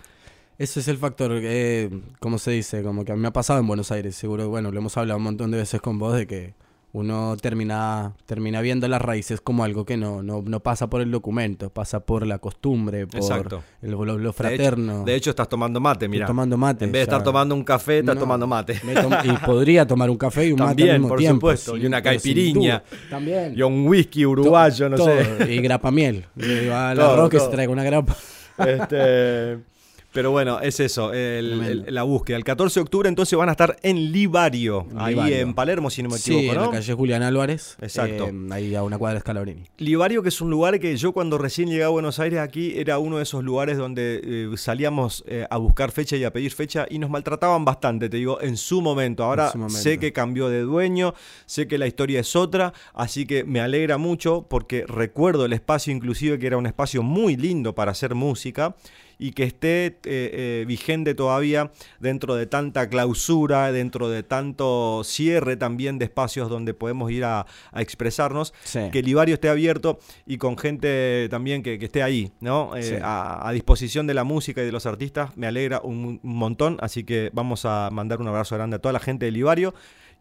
Ese 0.58 0.80
es 0.82 0.88
el 0.88 0.98
factor, 0.98 1.32
eh, 1.42 1.90
¿cómo 2.20 2.38
se 2.38 2.52
dice? 2.52 2.84
Como 2.84 3.04
que 3.06 3.12
a 3.12 3.16
mí 3.16 3.22
me 3.22 3.30
ha 3.30 3.34
pasado 3.34 3.60
en 3.60 3.68
Buenos 3.68 3.92
Aires, 3.92 4.16
seguro, 4.16 4.48
bueno, 4.50 4.72
lo 4.72 4.78
hemos 4.80 4.96
hablado 4.98 5.18
un 5.18 5.24
montón 5.24 5.50
de 5.52 5.58
veces 5.58 5.82
con 5.82 5.98
vos, 5.98 6.16
de 6.16 6.28
que 6.28 6.54
uno 6.94 7.38
termina, 7.42 8.14
termina 8.26 8.60
viendo 8.60 8.88
las 8.88 9.02
raíces 9.02 9.40
como 9.40 9.64
algo 9.64 9.86
que 9.86 9.96
no, 9.96 10.22
no, 10.22 10.42
no 10.46 10.60
pasa 10.60 10.90
por 10.90 11.02
el 11.02 11.10
documento, 11.10 11.70
pasa 11.70 12.02
por 12.02 12.28
la 12.28 12.38
costumbre, 12.40 13.08
por 13.08 13.22
Exacto. 13.22 13.64
el, 13.82 13.92
lo, 13.92 14.04
lo 14.06 14.16
De 14.18 14.22
hecho- 14.24 14.34
fraterno. 14.34 15.04
De 15.06 15.16
hecho, 15.16 15.30
estás 15.30 15.48
tomando 15.48 15.80
mate, 15.80 16.08
mira. 16.10 16.26
tomando 16.26 16.58
mate, 16.58 16.84
En 16.86 16.92
vez 16.92 17.00
de 17.00 17.04
estar 17.04 17.24
tomando 17.24 17.56
un 17.56 17.64
café, 17.64 18.00
estás 18.00 18.16
No, 18.16 18.22
tomando 18.22 18.46
mate. 18.46 18.80
y 19.24 19.32
podría 19.46 19.88
tomar 19.88 20.10
un 20.10 20.18
café 20.18 20.48
y 20.48 20.52
un 20.52 20.60
mate 20.60 20.70
También, 20.72 20.90
al 20.90 20.96
mismo 21.00 21.08
por 21.10 21.20
tiempo. 21.20 21.36
supuesto, 21.48 21.78
y 21.78 21.86
una 21.86 22.02
caipiriña. 22.02 22.84
También. 23.10 23.54
Y 23.58 23.62
un 23.62 23.88
whisky 23.88 24.26
uruguayo, 24.26 24.90
no 24.90 24.98
Todo, 24.98 25.08
sé. 25.08 25.54
Y 25.54 25.62
grapa 25.62 25.92
miel. 25.92 26.26
Le 26.36 26.62
digo 26.64 26.76
al 26.76 26.98
Todo, 26.98 27.14
arroz 27.14 27.30
que 27.30 27.38
se 27.38 27.44
todo. 27.46 27.52
traiga 27.52 27.72
una 27.72 27.84
grapa. 27.84 28.16
Este, 28.58 29.58
pero 30.12 30.32
bueno, 30.32 30.60
es 30.60 30.80
eso, 30.80 31.14
el- 31.14 31.86
la 31.88 32.04
búsqueda. 32.04 32.38
El 32.38 32.44
14 32.44 32.80
de 32.80 32.84
octubre 32.84 33.08
entonces 33.10 33.38
van 33.38 33.50
a 33.50 33.54
estar 33.54 33.78
en 33.82 34.12
Livario, 34.12 34.86
En 34.92 35.00
ahí 35.00 35.34
en 35.34 35.54
Palermo, 35.54 35.90
si 35.90 36.04
no 36.04 36.10
me 36.10 36.18
Sí, 36.18 36.34
equivoco, 36.34 36.54
en 36.54 36.60
¿no? 36.60 36.66
la 36.66 36.72
calle 36.78 36.94
Julián 36.94 37.24
Álvarez. 37.24 37.78
Exacto. 37.82 38.28
eh, 38.28 38.34
ahí 38.52 38.76
a 38.76 38.84
una 38.84 38.98
cuadra 38.98 39.16
de 39.16 39.20
Scalabrini. 39.22 39.64
Livario, 39.78 40.22
que 40.24 40.30
es 40.30 40.42
un 40.42 40.50
lugar 40.50 40.80
que 40.80 40.96
yo 40.98 41.12
cuando 41.14 41.38
recién 41.38 41.70
llegué 41.70 41.84
a 41.84 41.90
Buenos 41.90 42.20
Aires 42.20 42.40
aquí, 42.40 42.74
era 42.78 43.00
uno 43.00 43.18
de 43.18 43.24
esos 43.24 43.44
lugares 43.44 43.78
donde 43.78 44.22
eh, 44.24 44.50
salíamos 44.58 45.24
eh, 45.28 45.46
a 45.50 45.58
buscar 45.58 45.92
fecha 45.92 46.16
y 46.18 46.24
a 46.24 46.32
pedir 46.34 46.52
fecha 46.52 46.86
y 46.90 47.00
nos 47.00 47.10
maltrataban 47.10 47.64
bastante, 47.66 48.10
te 48.10 48.18
digo, 48.18 48.42
en 48.42 48.58
su 48.58 48.82
momento. 48.82 49.24
Ahora 49.24 49.46
En 49.48 49.52
su 49.54 49.58
momento. 49.60 49.80
sé 49.80 49.98
que 49.98 50.12
cambió 50.14 50.50
de 50.50 50.62
dueño, 50.62 51.14
sé 51.46 51.68
que 51.68 51.78
la 51.78 51.88
historia 51.88 52.20
es 52.20 52.36
otra, 52.36 52.74
así 52.94 53.26
que 53.26 53.44
me 53.44 53.60
alegra 53.62 53.98
mucho 53.98 54.46
porque 54.50 54.86
recuerdo 54.88 55.46
el 55.46 55.54
espacio 55.54 55.94
inclusive 55.94 56.38
que 56.40 56.48
era 56.48 56.58
un 56.58 56.66
espacio 56.66 57.02
muy 57.04 57.36
lindo 57.38 57.74
para 57.76 57.92
hacer 57.92 58.16
música 58.16 58.76
y 59.24 59.32
que 59.34 59.44
esté 59.44 59.86
eh, 59.86 60.00
eh, 60.04 60.66
vigente 60.68 61.14
todavía 61.14 61.72
dentro 62.00 62.34
de 62.36 62.48
tanta 62.48 62.90
clausura, 62.90 63.72
dentro 63.72 64.10
de 64.10 64.24
tanto 64.24 65.04
cierre 65.06 65.58
también 65.58 66.00
de 66.00 66.06
espacios 66.06 66.50
donde 66.50 66.74
podemos 66.74 67.12
ir 67.12 67.24
a, 67.24 67.46
a 67.72 67.82
expresarnos, 67.84 68.54
Sí. 68.64 68.80
que 68.92 69.00
el 69.00 69.06
Livario 69.06 69.36
esté 69.36 69.48
abierto 69.50 70.00
y 70.26 70.38
con 70.38 70.58
gente 70.58 71.28
también 71.30 71.62
que, 71.62 71.78
que 71.78 71.86
esté 71.86 72.02
ahí, 72.02 72.32
¿no? 72.40 72.76
Eh, 72.76 72.82
Sí. 72.84 72.96
a, 73.02 73.48
a 73.48 73.52
disposición 73.52 74.08
de 74.08 74.16
la 74.16 74.24
música 74.24 74.62
y 74.62 74.66
de 74.66 74.72
los 74.72 74.88
artistas, 74.88 75.38
me 75.38 75.46
alegra 75.46 75.82
un, 75.84 76.20
un 76.24 76.36
montón, 76.36 76.78
así 76.82 77.04
que 77.04 77.30
vamos 77.32 77.64
a 77.66 77.90
mandar 77.92 78.20
un 78.22 78.28
abrazo 78.28 78.56
grande 78.56 78.78
a 78.78 78.80
toda 78.80 78.94
la 78.94 79.00
gente 79.00 79.26
del 79.26 79.36
Livario. 79.36 79.74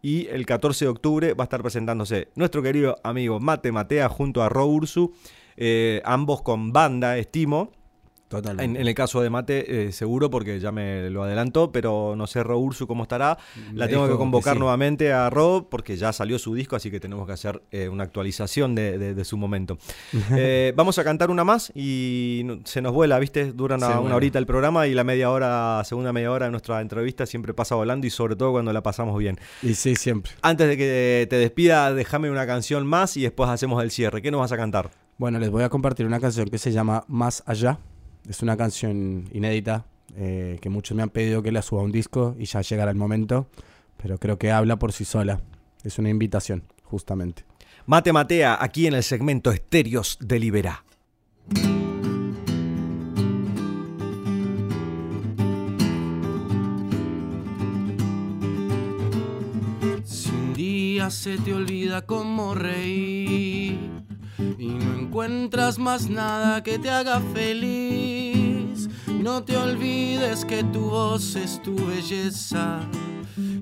Y 0.03 0.27
el 0.29 0.47
14 0.47 0.85
de 0.87 0.89
octubre 0.91 1.35
va 1.35 1.45
a 1.45 1.47
estar 1.47 1.61
presentándose 1.63 2.29
nuestro 2.35 2.63
querido 2.63 2.97
amigo 3.03 3.39
Mate 3.41 3.71
Matea 3.73 4.09
junto 4.09 4.43
a 4.43 4.49
Ro 4.49 4.67
Ursu, 4.67 5.13
eh, 5.57 6.01
ambos 6.05 6.43
con 6.43 6.73
banda, 6.73 7.19
estimo. 7.19 7.73
Totalmente. 8.31 8.65
En, 8.65 8.77
en 8.81 8.87
el 8.89 8.95
caso 8.95 9.21
de 9.21 9.29
Mate, 9.29 9.89
eh, 9.89 9.93
seguro, 9.93 10.31
porque 10.31 10.61
ya 10.61 10.71
me 10.71 11.11
lo 11.11 11.25
adelantó, 11.25 11.73
pero 11.73 12.15
no 12.17 12.27
sé 12.29 12.43
Ro 12.45 12.59
Ursu 12.61 12.87
cómo 12.87 13.03
estará. 13.03 13.37
La 13.75 13.87
Me 13.87 13.91
tengo 13.93 14.09
que 14.09 14.15
convocar 14.15 14.53
que 14.55 14.57
sí. 14.57 14.61
nuevamente 14.61 15.13
a 15.13 15.29
Ro, 15.31 15.67
porque 15.69 15.97
ya 15.97 16.13
salió 16.13 16.39
su 16.39 16.55
disco, 16.55 16.77
así 16.77 16.93
que 16.93 17.01
tenemos 17.01 17.27
que 17.27 17.33
hacer 17.33 17.61
eh, 17.73 17.89
una 17.89 18.05
actualización 18.05 18.75
de, 18.77 18.99
de- 18.99 19.15
de 19.15 19.25
su 19.25 19.37
momento. 19.37 19.77
Eh, 20.37 20.73
vamos 20.77 20.97
a 20.99 21.03
cantar 21.05 21.29
una 21.31 21.43
más 21.45 21.73
y 21.75 22.47
se 22.65 22.81
nos 22.81 22.93
vuela, 22.93 23.19
¿viste? 23.19 23.53
Dura 23.53 23.75
una, 23.77 23.99
una 24.01 24.15
horita 24.15 24.39
el 24.39 24.47
programa 24.47 24.87
y 24.87 24.95
la 24.95 25.03
media 25.03 25.29
hora, 25.31 25.83
segunda 25.85 26.13
media 26.13 26.31
hora 26.31 26.47
de 26.47 26.53
nuestra 26.53 26.81
entrevista 26.81 27.27
siempre 27.27 27.53
pasa 27.53 27.75
volando 27.75 28.07
y 28.07 28.11
sobre 28.11 28.37
todo 28.37 28.53
cuando 28.53 28.73
la 28.73 28.83
pasamos 28.83 29.19
bien. 29.19 29.39
Y 29.63 29.75
sí, 29.75 29.97
siempre. 29.97 30.31
Antes 30.43 30.69
de 30.69 30.77
que 30.77 31.27
te 31.29 31.37
despida, 31.37 31.93
déjame 31.93 32.31
una 32.31 32.47
canción 32.47 32.87
más 32.87 33.17
y 33.17 33.23
después 33.23 33.51
hacemos 33.51 33.83
el 33.83 33.91
cierre. 33.91 34.23
¿Qué 34.23 34.31
nos 34.31 34.39
vas 34.41 34.53
a 34.53 34.57
cantar? 34.57 34.91
Bueno, 35.19 35.39
les 35.41 35.51
voy 35.51 35.65
a 35.65 35.69
compartir 35.69 36.07
una 36.07 36.21
canción 36.21 36.49
que 36.49 36.59
se 36.59 36.71
llama 36.73 37.05
Más 37.09 37.43
Allá. 37.45 37.79
Es 38.29 38.43
una 38.43 38.57
canción 38.57 39.29
inédita 39.33 39.87
eh, 40.17 40.59
que 40.61 40.69
muchos 40.69 40.97
me 40.97 41.03
han 41.03 41.11
pedido 41.11 41.43
que 41.43 41.53
la 41.53 41.63
suba 41.63 41.83
a 41.83 41.85
un 41.85 41.93
disco 41.93 42.35
y 42.39 42.45
ya 42.45 42.61
llegará 42.63 42.91
el 42.91 42.97
momento. 42.97 43.49
Pero 43.97 44.19
creo 44.19 44.39
que 44.39 44.51
habla 44.51 44.79
por 44.79 44.93
sí 44.93 45.05
sola. 45.05 45.41
Es 45.85 45.99
una 45.99 46.11
invitación, 46.11 46.65
justamente. 46.85 47.45
Mate 47.87 48.13
Matea, 48.13 48.59
aquí 48.61 48.87
en 48.87 48.95
el 48.95 49.03
segmento 49.03 49.51
Estéreos 49.51 50.19
de 50.21 50.39
Liberá. 50.39 50.85
Si 60.05 60.31
un 60.31 60.55
día 60.55 61.11
se 61.11 61.39
te 61.39 61.55
olvida 61.55 62.07
cómo 62.07 62.55
reír 62.55 64.00
y 64.59 64.69
no 64.69 65.01
encuentras 65.01 65.79
más 65.79 66.09
nada 66.09 66.63
que 66.63 66.79
te 66.79 66.91
haga 66.91 67.21
feliz, 67.35 68.89
no 69.07 69.43
te 69.43 69.57
olvides 69.57 70.45
que 70.45 70.63
tu 70.65 70.81
voz 70.91 71.37
es 71.37 71.61
tu 71.63 71.75
belleza 71.75 72.81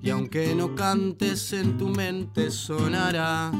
y 0.02 0.10
aunque 0.10 0.54
no 0.54 0.74
cantes 0.74 1.52
en 1.52 1.76
tu 1.76 1.88
mente 1.88 2.50
sonará. 2.50 3.50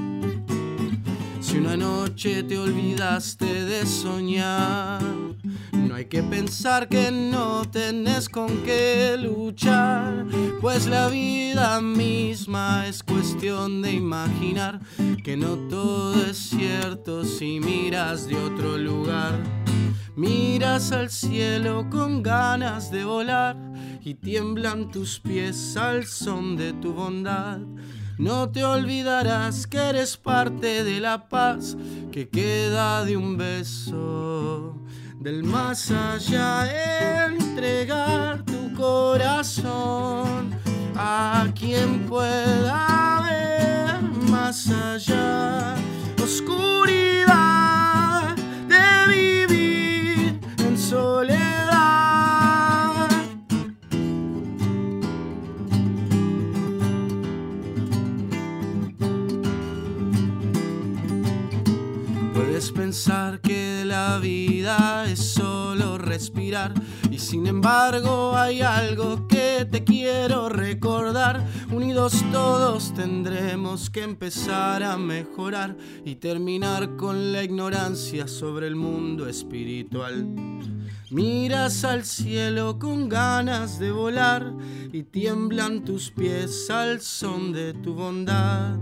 Si 1.40 1.56
una 1.56 1.76
noche 1.76 2.42
te 2.42 2.58
olvidaste 2.58 3.64
de 3.64 3.86
soñar, 3.86 5.02
hay 5.98 6.04
que 6.04 6.22
pensar 6.22 6.88
que 6.88 7.10
no 7.10 7.68
tenés 7.68 8.28
con 8.28 8.62
qué 8.62 9.16
luchar, 9.18 10.26
pues 10.60 10.86
la 10.86 11.08
vida 11.08 11.80
misma 11.80 12.86
es 12.86 13.02
cuestión 13.02 13.82
de 13.82 13.94
imaginar 13.94 14.78
que 15.24 15.36
no 15.36 15.56
todo 15.68 16.14
es 16.24 16.36
cierto 16.36 17.24
si 17.24 17.58
miras 17.58 18.28
de 18.28 18.36
otro 18.36 18.78
lugar. 18.78 19.42
Miras 20.14 20.92
al 20.92 21.10
cielo 21.10 21.90
con 21.90 22.22
ganas 22.22 22.92
de 22.92 23.04
volar 23.04 23.56
y 24.00 24.14
tiemblan 24.14 24.92
tus 24.92 25.18
pies 25.18 25.76
al 25.76 26.06
son 26.06 26.56
de 26.56 26.74
tu 26.74 26.92
bondad. 26.92 27.58
No 28.18 28.48
te 28.50 28.62
olvidarás 28.62 29.66
que 29.66 29.78
eres 29.78 30.16
parte 30.16 30.84
de 30.84 31.00
la 31.00 31.28
paz 31.28 31.76
que 32.12 32.28
queda 32.28 33.04
de 33.04 33.16
un 33.16 33.36
beso 33.36 34.76
del 35.20 35.42
más 35.42 35.90
allá, 35.90 37.26
entregar 37.26 38.44
tu 38.44 38.72
corazón 38.74 40.54
a 40.96 41.46
quien 41.58 42.06
pueda 42.06 43.22
ver 43.28 44.00
más 44.30 44.68
allá. 44.68 45.74
Oscuridad 46.22 47.26
de 48.68 49.46
vivir 49.46 50.40
en 50.58 50.78
soledad. 50.78 51.48
Puedes 62.34 62.70
pensar 62.70 63.40
que 63.40 63.67
la 63.88 64.18
vida 64.18 65.06
es 65.10 65.18
solo 65.18 65.96
respirar 65.96 66.74
y 67.10 67.18
sin 67.18 67.46
embargo 67.46 68.36
hay 68.36 68.60
algo 68.60 69.26
que 69.26 69.66
te 69.70 69.82
quiero 69.82 70.50
recordar. 70.50 71.42
Unidos 71.72 72.22
todos 72.30 72.92
tendremos 72.92 73.88
que 73.88 74.02
empezar 74.02 74.82
a 74.82 74.98
mejorar 74.98 75.74
y 76.04 76.16
terminar 76.16 76.96
con 76.96 77.32
la 77.32 77.42
ignorancia 77.42 78.28
sobre 78.28 78.66
el 78.66 78.76
mundo 78.76 79.26
espiritual. 79.26 80.26
Miras 81.10 81.84
al 81.84 82.04
cielo 82.04 82.78
con 82.78 83.08
ganas 83.08 83.78
de 83.78 83.90
volar 83.90 84.52
y 84.92 85.04
tiemblan 85.04 85.82
tus 85.82 86.10
pies 86.10 86.68
al 86.68 87.00
son 87.00 87.50
de 87.54 87.72
tu 87.72 87.94
bondad. 87.94 88.76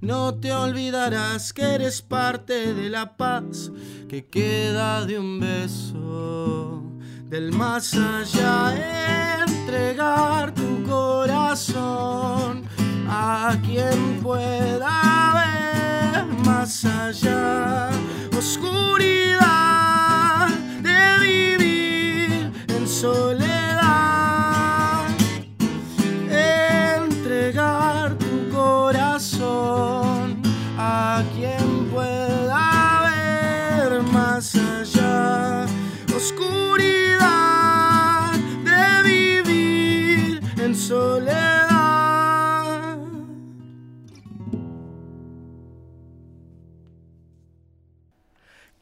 No 0.00 0.32
te 0.34 0.52
olvidarás 0.52 1.52
que 1.52 1.62
eres 1.62 2.00
parte 2.00 2.72
de 2.72 2.88
la 2.88 3.16
paz 3.16 3.72
que 4.08 4.26
queda 4.26 5.04
de 5.04 5.18
un 5.18 5.40
beso 5.40 6.84
del 7.24 7.50
más 7.50 7.94
allá. 7.94 9.42
Entregar 9.48 10.54
tu 10.54 10.84
corazón 10.84 12.62
a 13.08 13.58
quien 13.64 14.20
pueda 14.22 15.34
ver 16.14 16.26
más 16.44 16.84
allá. 16.84 17.90
Oscuridad 18.38 19.31
soledad. 23.02 23.51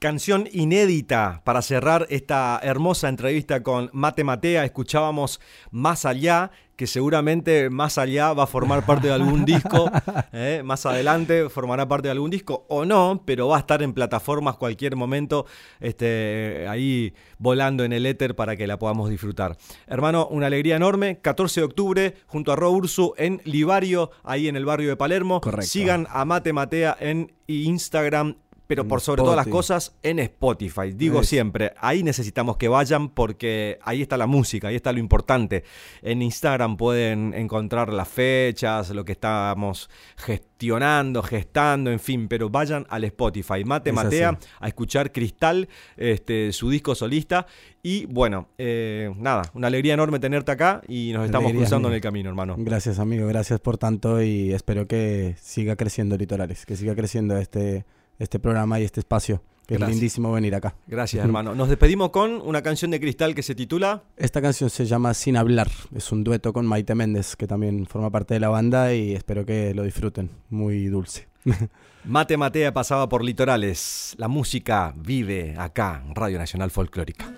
Canción 0.01 0.49
inédita 0.51 1.43
para 1.45 1.61
cerrar 1.61 2.07
esta 2.09 2.59
hermosa 2.63 3.11
entrevista 3.11 3.63
con 3.63 3.91
Mate 3.93 4.25
Matea. 4.25 4.65
Escuchábamos 4.65 5.43
Más 5.71 6.07
Allá, 6.07 6.53
que 6.77 6.87
seguramente 6.87 7.69
Más 7.69 7.99
Allá 7.99 8.33
va 8.33 8.45
a 8.45 8.47
formar 8.47 8.87
parte 8.87 9.09
de 9.09 9.13
algún 9.13 9.45
disco. 9.45 9.91
¿eh? 10.33 10.63
Más 10.65 10.87
adelante 10.87 11.51
formará 11.51 11.87
parte 11.87 12.09
de 12.09 12.13
algún 12.13 12.31
disco 12.31 12.65
o 12.71 12.87
no, 12.87 13.23
pero 13.27 13.49
va 13.49 13.59
a 13.59 13.61
estar 13.61 13.83
en 13.83 13.93
plataformas 13.93 14.57
cualquier 14.57 14.97
momento, 14.97 15.45
este, 15.81 16.65
ahí 16.67 17.13
volando 17.37 17.85
en 17.85 17.93
el 17.93 18.07
éter 18.07 18.35
para 18.35 18.57
que 18.57 18.67
la 18.67 18.79
podamos 18.79 19.11
disfrutar. 19.11 19.59
Hermano, 19.87 20.27
una 20.29 20.47
alegría 20.47 20.77
enorme. 20.77 21.19
14 21.21 21.61
de 21.61 21.65
octubre, 21.67 22.15
junto 22.27 22.53
a 22.53 22.57
Ro 22.57 22.71
Ursu 22.71 23.13
en 23.19 23.43
Livario, 23.45 24.13
ahí 24.25 24.49
en 24.49 24.57
el 24.57 24.65
barrio 24.65 24.89
de 24.89 24.97
Palermo. 24.97 25.43
Correcto. 25.43 25.67
Sigan 25.67 26.07
a 26.09 26.25
Mate 26.25 26.55
Matea 26.55 26.97
en 26.99 27.35
Instagram 27.49 28.37
pero 28.71 28.87
por 28.87 29.01
sobre 29.01 29.21
todas 29.23 29.35
las 29.35 29.49
cosas 29.49 29.97
en 30.05 30.21
Spotify. 30.21 30.93
Digo 30.95 31.23
Es- 31.23 31.29
siempre, 31.29 31.73
ahí 31.81 32.05
necesitamos 32.05 32.57
que 32.57 32.68
vayan 32.68 33.09
porque 33.09 33.81
ahí 33.83 34.01
está 34.01 34.16
la 34.16 34.29
música, 34.29 34.68
ahí 34.68 34.77
está 34.77 34.93
lo 34.93 35.01
importante. 35.01 35.64
En 36.03 36.23
Instagram 36.23 36.77
pueden 36.77 37.35
encontrar 37.35 37.93
las 37.93 38.07
fechas, 38.09 38.91
lo 38.91 39.05
que 39.05 39.11
estamos 39.11 39.91
gestionando, 40.16 41.21
gestando, 41.25 41.91
en 41.91 41.99
fin, 41.99 42.29
pero 42.29 42.49
vayan 42.49 42.87
al 42.91 43.03
Spotify. 43.05 43.64
Mate 43.64 43.91
Es 43.91 43.97
Matea 43.97 44.29
así. 44.31 44.49
a 44.61 44.68
escuchar 44.68 45.11
Cristal, 45.11 45.68
este, 45.97 46.53
su 46.53 46.71
disco 46.71 46.95
solista. 46.95 47.47
Y 47.83 48.07
bueno, 48.07 48.49
eh, 48.59 49.11
nada, 49.16 49.43
una 49.55 49.66
alegría 49.66 49.95
enorme 49.95 50.21
tenerte 50.21 50.53
acá 50.53 50.83
y 50.87 51.12
nos 51.12 51.25
estamos 51.25 51.47
Alegría 51.47 51.62
cruzando 51.66 51.89
en 51.89 51.95
el 51.95 52.01
camino, 52.01 52.29
hermano. 52.29 52.55
Gracias, 52.59 53.01
amigo. 53.01 53.27
Gracias 53.27 53.59
por 53.59 53.79
tanto 53.79 54.23
y 54.23 54.53
espero 54.53 54.87
que 54.87 55.35
siga 55.41 55.75
creciendo 55.75 56.16
Litorales, 56.16 56.66
que 56.66 56.77
siga 56.77 56.95
creciendo 56.95 57.37
este, 57.39 57.85
este 58.21 58.39
programa 58.39 58.79
y 58.79 58.85
este 58.85 59.01
espacio. 59.01 59.43
Que 59.66 59.77
es 59.77 59.81
lindísimo 59.81 60.33
venir 60.33 60.55
acá. 60.55 60.75
Gracias, 60.87 61.25
hermano. 61.25 61.55
Nos 61.55 61.68
despedimos 61.68 62.11
con 62.11 62.41
una 62.43 62.62
canción 62.62 62.91
de 62.91 63.01
Cristal 63.01 63.35
que 63.37 63.43
se 63.43 63.55
titula... 63.55 64.03
Esta 64.16 64.43
canción 64.43 64.68
se 64.68 64.85
llama 64.85 65.14
Sin 65.14 65.37
Hablar. 65.37 65.71
Es 65.95 66.11
un 66.11 66.25
dueto 66.25 66.53
con 66.53 66.66
Maite 66.66 66.95
Méndez, 66.97 67.37
que 67.37 67.47
también 67.47 67.87
forma 67.87 68.11
parte 68.11 68.35
de 68.35 68.41
la 68.41 68.49
banda 68.49 68.93
y 68.95 69.14
espero 69.14 69.47
que 69.47 69.73
lo 69.75 69.85
disfruten. 69.85 70.31
Muy 70.49 70.87
dulce. 70.87 71.29
Mate 72.05 72.37
Matea 72.37 72.73
pasaba 72.73 73.09
por 73.09 73.25
litorales. 73.25 74.14
La 74.18 74.29
música 74.29 74.95
vive 74.97 75.55
acá, 75.59 76.03
Radio 76.14 76.39
Nacional 76.39 76.71
Folclórica. 76.71 77.33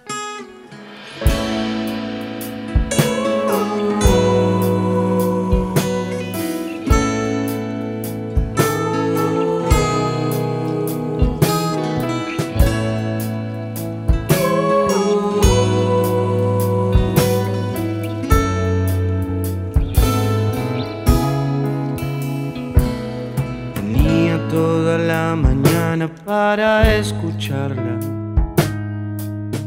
Para 26.09 26.95
escucharla. 26.97 27.99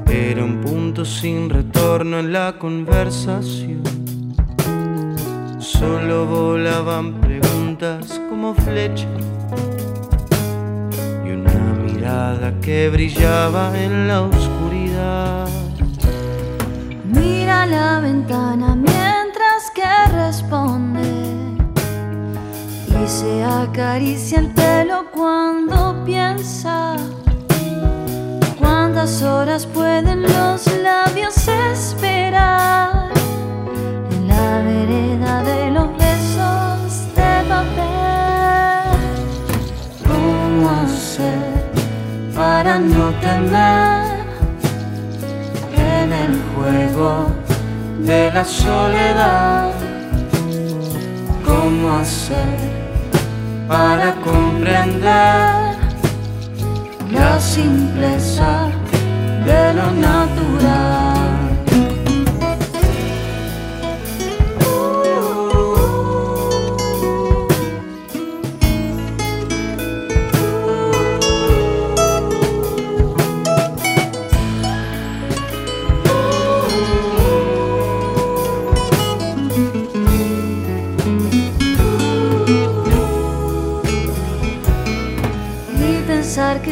Era 0.07 0.43
un 0.43 0.61
punto 0.61 1.05
sin 1.05 1.49
retorno 1.49 2.19
en 2.19 2.33
la 2.33 2.57
conversación. 2.57 3.83
Solo 5.59 6.25
volaban 6.25 7.13
preguntas 7.21 8.21
como 8.29 8.53
flechas 8.53 9.07
y 11.25 11.29
una 11.31 11.73
mirada 11.83 12.53
que 12.61 12.89
brillaba 12.89 13.71
en 13.77 14.07
la 14.07 14.21
oscuridad. 14.23 15.47
Mira 17.05 17.65
la 17.65 17.99
ventana 17.99 18.75
mientras 18.75 19.71
que 19.73 20.11
responde 20.11 21.14
y 23.05 23.07
se 23.07 23.43
acaricia 23.43 24.39
el 24.39 24.47
pelo 24.49 25.05
cuando 25.11 26.03
piensa. 26.05 26.95
¿Cuántas 28.59 29.21
horas 29.21 29.67
pueden 29.67 30.23
los 30.23 30.65
labios 30.81 31.35
esperar 31.47 33.11
en 34.11 34.27
la 34.27 34.61
vereda 34.63 35.43
de 35.43 35.71
los 35.71 35.87
besos 35.97 37.15
de 37.15 37.31
papel? 37.47 38.97
¿Cómo 40.07 40.69
hacer 40.83 41.39
para 42.35 42.79
no 42.79 43.11
temer? 43.21 44.15
en 45.77 46.13
el 46.13 46.41
juego 46.55 47.27
de 47.99 48.31
la 48.31 48.45
soledad. 48.45 49.71
¿Cómo 51.45 51.97
hacer 51.97 52.84
para 53.67 54.13
comprender 54.23 55.75
la 57.11 57.39
simpleza 57.39 58.69
de 59.45 59.73
lo 59.73 59.91
natural? 59.91 61.14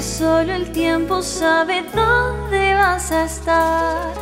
Solo 0.04 0.54
el 0.54 0.72
tiempo 0.72 1.22
sabe 1.22 1.84
dónde 1.96 2.76
vas 2.76 3.12
a 3.12 3.24
estar, 3.24 4.14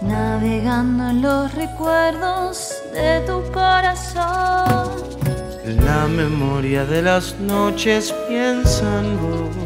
navegando 0.00 1.10
en 1.10 1.22
los 1.22 1.54
recuerdos 1.54 2.74
de 2.92 3.20
tu 3.26 3.42
corazón. 3.52 4.90
La 5.84 6.06
memoria 6.08 6.84
de 6.86 7.02
las 7.02 7.34
noches 7.38 8.14
piensa 8.28 9.00
en 9.00 9.20
vos. 9.20 9.56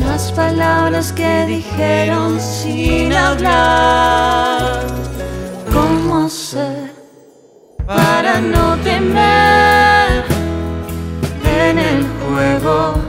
Las 0.00 0.32
palabras 0.32 1.12
que 1.12 1.46
dijeron 1.46 2.38
sin 2.40 3.12
hablar. 3.12 4.86
¿Cómo 5.72 6.26
hacer 6.26 6.92
para 7.86 8.40
no 8.40 8.76
temer 8.78 10.24
en 11.44 11.78
el 11.78 12.06
juego 12.18 13.07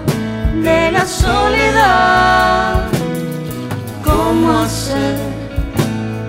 de 0.63 0.91
la 0.91 1.05
soledad. 1.05 2.83
¿Cómo 4.03 4.59
hacer 4.59 5.17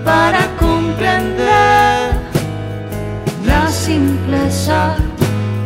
para 0.04 0.46
comprender 0.58 2.12
la 3.44 3.68
simpleza 3.68 4.96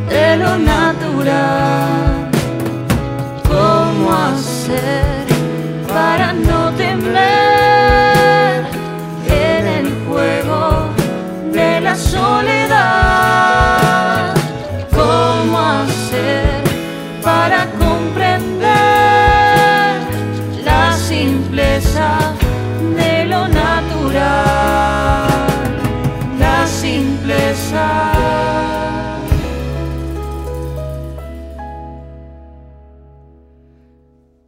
de 0.08 0.36
lo 0.36 0.58
natural? 0.58 2.30
¿Cómo 3.48 4.12
hacer? 4.12 5.13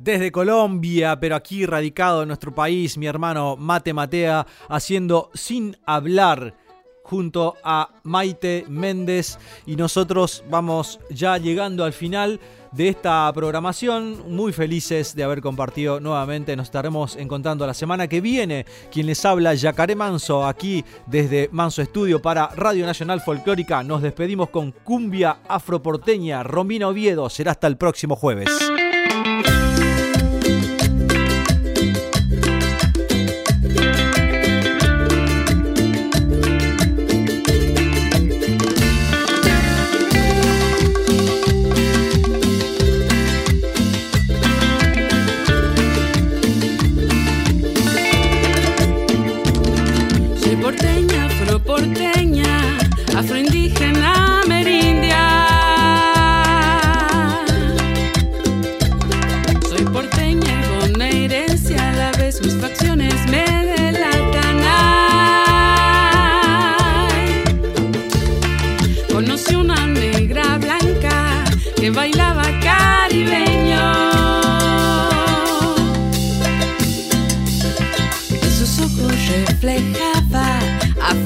Desde 0.07 0.31
Colombia, 0.31 1.19
pero 1.19 1.35
aquí 1.35 1.67
radicado 1.67 2.23
en 2.23 2.29
nuestro 2.29 2.55
país, 2.55 2.97
mi 2.97 3.07
hermano 3.07 3.57
Mate 3.57 3.93
Matea, 3.93 4.47
haciendo 4.69 5.33
sin 5.35 5.77
hablar 5.85 6.55
junto 7.03 7.57
a 7.65 7.89
Maite 8.05 8.67
Méndez. 8.69 9.37
Y 9.67 9.75
nosotros 9.75 10.45
vamos 10.49 11.01
ya 11.11 11.39
llegando 11.39 11.85
al 11.85 11.93
final 11.93 12.39
de 12.71 12.89
esta 12.89 13.33
programación, 13.35 14.33
muy 14.33 14.53
felices 14.53 15.17
de 15.17 15.25
haber 15.25 15.41
compartido 15.41 15.99
nuevamente, 15.99 16.55
nos 16.55 16.69
estaremos 16.69 17.17
encontrando 17.17 17.67
la 17.67 17.75
semana 17.75 18.07
que 18.07 18.21
viene, 18.21 18.65
quien 18.93 19.07
les 19.07 19.25
habla 19.25 19.55
Yacaré 19.55 19.97
Manso 19.97 20.47
aquí 20.47 20.85
desde 21.07 21.49
Manso 21.51 21.83
Estudio 21.83 22.23
para 22.23 22.47
Radio 22.55 22.87
Nacional 22.87 23.21
Folclórica, 23.21 23.83
nos 23.83 24.03
despedimos 24.03 24.51
con 24.51 24.71
cumbia 24.71 25.39
afroporteña, 25.49 26.45
Romina 26.45 26.87
Oviedo, 26.87 27.29
será 27.29 27.53
hasta 27.53 27.67
el 27.67 27.77
próximo 27.77 28.15
jueves. 28.15 28.51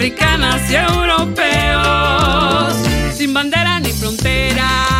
Africanas 0.00 0.62
y 0.70 0.76
europeos, 0.76 2.74
sin 3.14 3.34
bandera 3.34 3.78
ni 3.80 3.92
frontera. 3.92 4.99